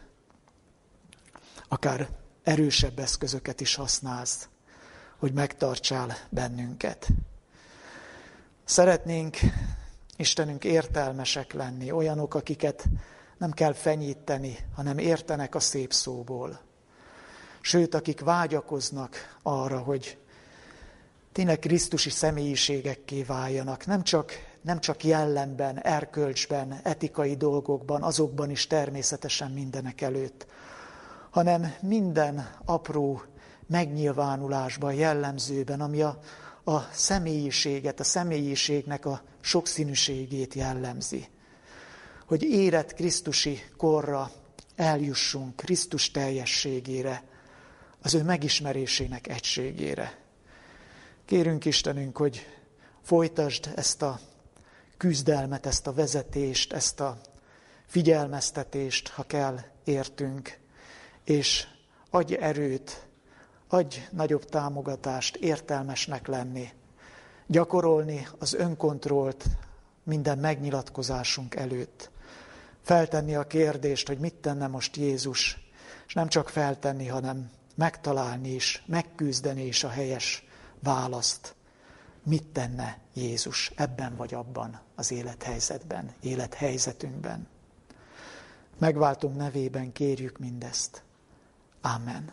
akár 1.68 2.10
erősebb 2.44 3.00
eszközöket 3.00 3.62
is 3.62 3.76
használsz, 3.76 4.50
hogy 5.18 5.34
megtartsál 5.34 6.18
bennünket. 6.30 7.08
Szeretnénk, 8.64 9.38
Istenünk, 10.18 10.64
értelmesek 10.64 11.54
lenni, 11.54 11.92
olyanok, 11.92 12.34
akiket 12.34 12.86
nem 13.38 13.52
kell 13.52 13.74
fenyíteni, 13.74 14.58
hanem 14.76 14.98
értenek 14.98 15.56
a 15.56 15.60
szép 15.60 15.94
szóból. 15.94 16.60
Sőt, 17.62 17.94
akik 17.94 18.20
vágyakoznak 18.20 19.38
arra, 19.44 19.80
hogy 19.80 20.18
tényleg 21.32 21.60
Krisztusi 21.60 22.10
személyiségekké 22.10 23.24
váljanak, 23.24 23.86
nem 23.86 24.04
csak, 24.04 24.32
nem 24.68 24.80
csak 24.80 25.04
jellemben, 25.04 25.82
erkölcsben, 25.82 26.80
etikai 26.84 27.36
dolgokban, 27.36 28.04
azokban 28.04 28.50
is 28.50 28.68
természetesen 28.68 29.52
mindenek 29.52 30.02
előtt, 30.02 30.46
hanem 31.30 31.74
minden 31.82 32.50
apró 32.66 33.22
megnyilvánulásban, 33.68 34.94
jellemzőben, 34.94 35.82
ami 35.82 36.02
a, 36.02 36.20
a 36.64 36.80
személyiséget, 36.92 38.00
a 38.00 38.04
személyiségnek 38.04 39.06
a 39.06 39.22
sokszínűségét 39.42 40.54
jellemzi 40.54 41.28
hogy 42.28 42.44
érett 42.44 42.94
Krisztusi 42.94 43.64
korra 43.78 44.32
eljussunk 44.76 45.56
Krisztus 45.56 46.12
teljességére, 46.12 47.24
az 48.02 48.14
ő 48.14 48.24
megismerésének 48.24 49.28
egységére. 49.28 50.18
Kérünk 51.26 51.66
Istenünk, 51.66 52.18
hogy 52.18 52.46
folytasd 53.04 53.72
ezt 53.76 54.02
a 54.02 54.20
küzdelmet, 54.98 55.66
ezt 55.66 55.88
a 55.88 55.94
vezetést, 55.94 56.74
ezt 56.74 57.00
a 57.00 57.18
figyelmeztetést, 57.86 59.08
ha 59.08 59.24
kell, 59.24 59.60
értünk, 59.84 60.58
és 61.24 61.68
adj 62.10 62.36
erőt, 62.36 63.08
adj 63.68 63.98
nagyobb 64.12 64.46
támogatást, 64.46 65.36
értelmesnek 65.36 66.28
lenni, 66.28 66.70
gyakorolni 67.48 68.28
az 68.40 68.54
önkontrollt 68.54 69.46
minden 70.04 70.38
megnyilatkozásunk 70.38 71.56
előtt, 71.56 72.10
feltenni 72.82 73.36
a 73.36 73.48
kérdést, 73.48 74.08
hogy 74.08 74.20
mit 74.20 74.34
tenne 74.34 74.68
most 74.68 74.96
Jézus, 74.96 75.58
és 76.08 76.14
nem 76.14 76.28
csak 76.28 76.50
feltenni, 76.50 77.08
hanem 77.08 77.52
megtalálni 77.76 78.54
is, 78.54 78.84
megküzdeni 78.86 79.66
is 79.66 79.84
a 79.84 79.90
helyes 79.90 80.46
választ. 80.80 81.56
Mit 82.28 82.48
tenne 82.48 83.00
Jézus 83.14 83.72
ebben 83.76 84.16
vagy 84.16 84.34
abban 84.34 84.80
az 84.96 85.12
élethelyzetben, 85.12 86.14
élethelyzetünkben? 86.22 87.48
Megváltunk 88.78 89.36
nevében 89.36 89.92
kérjük 89.92 90.38
mindezt. 90.38 91.04
Amen. 91.82 92.32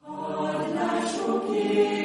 Hallások 0.00 1.46
Lord. 1.48 2.03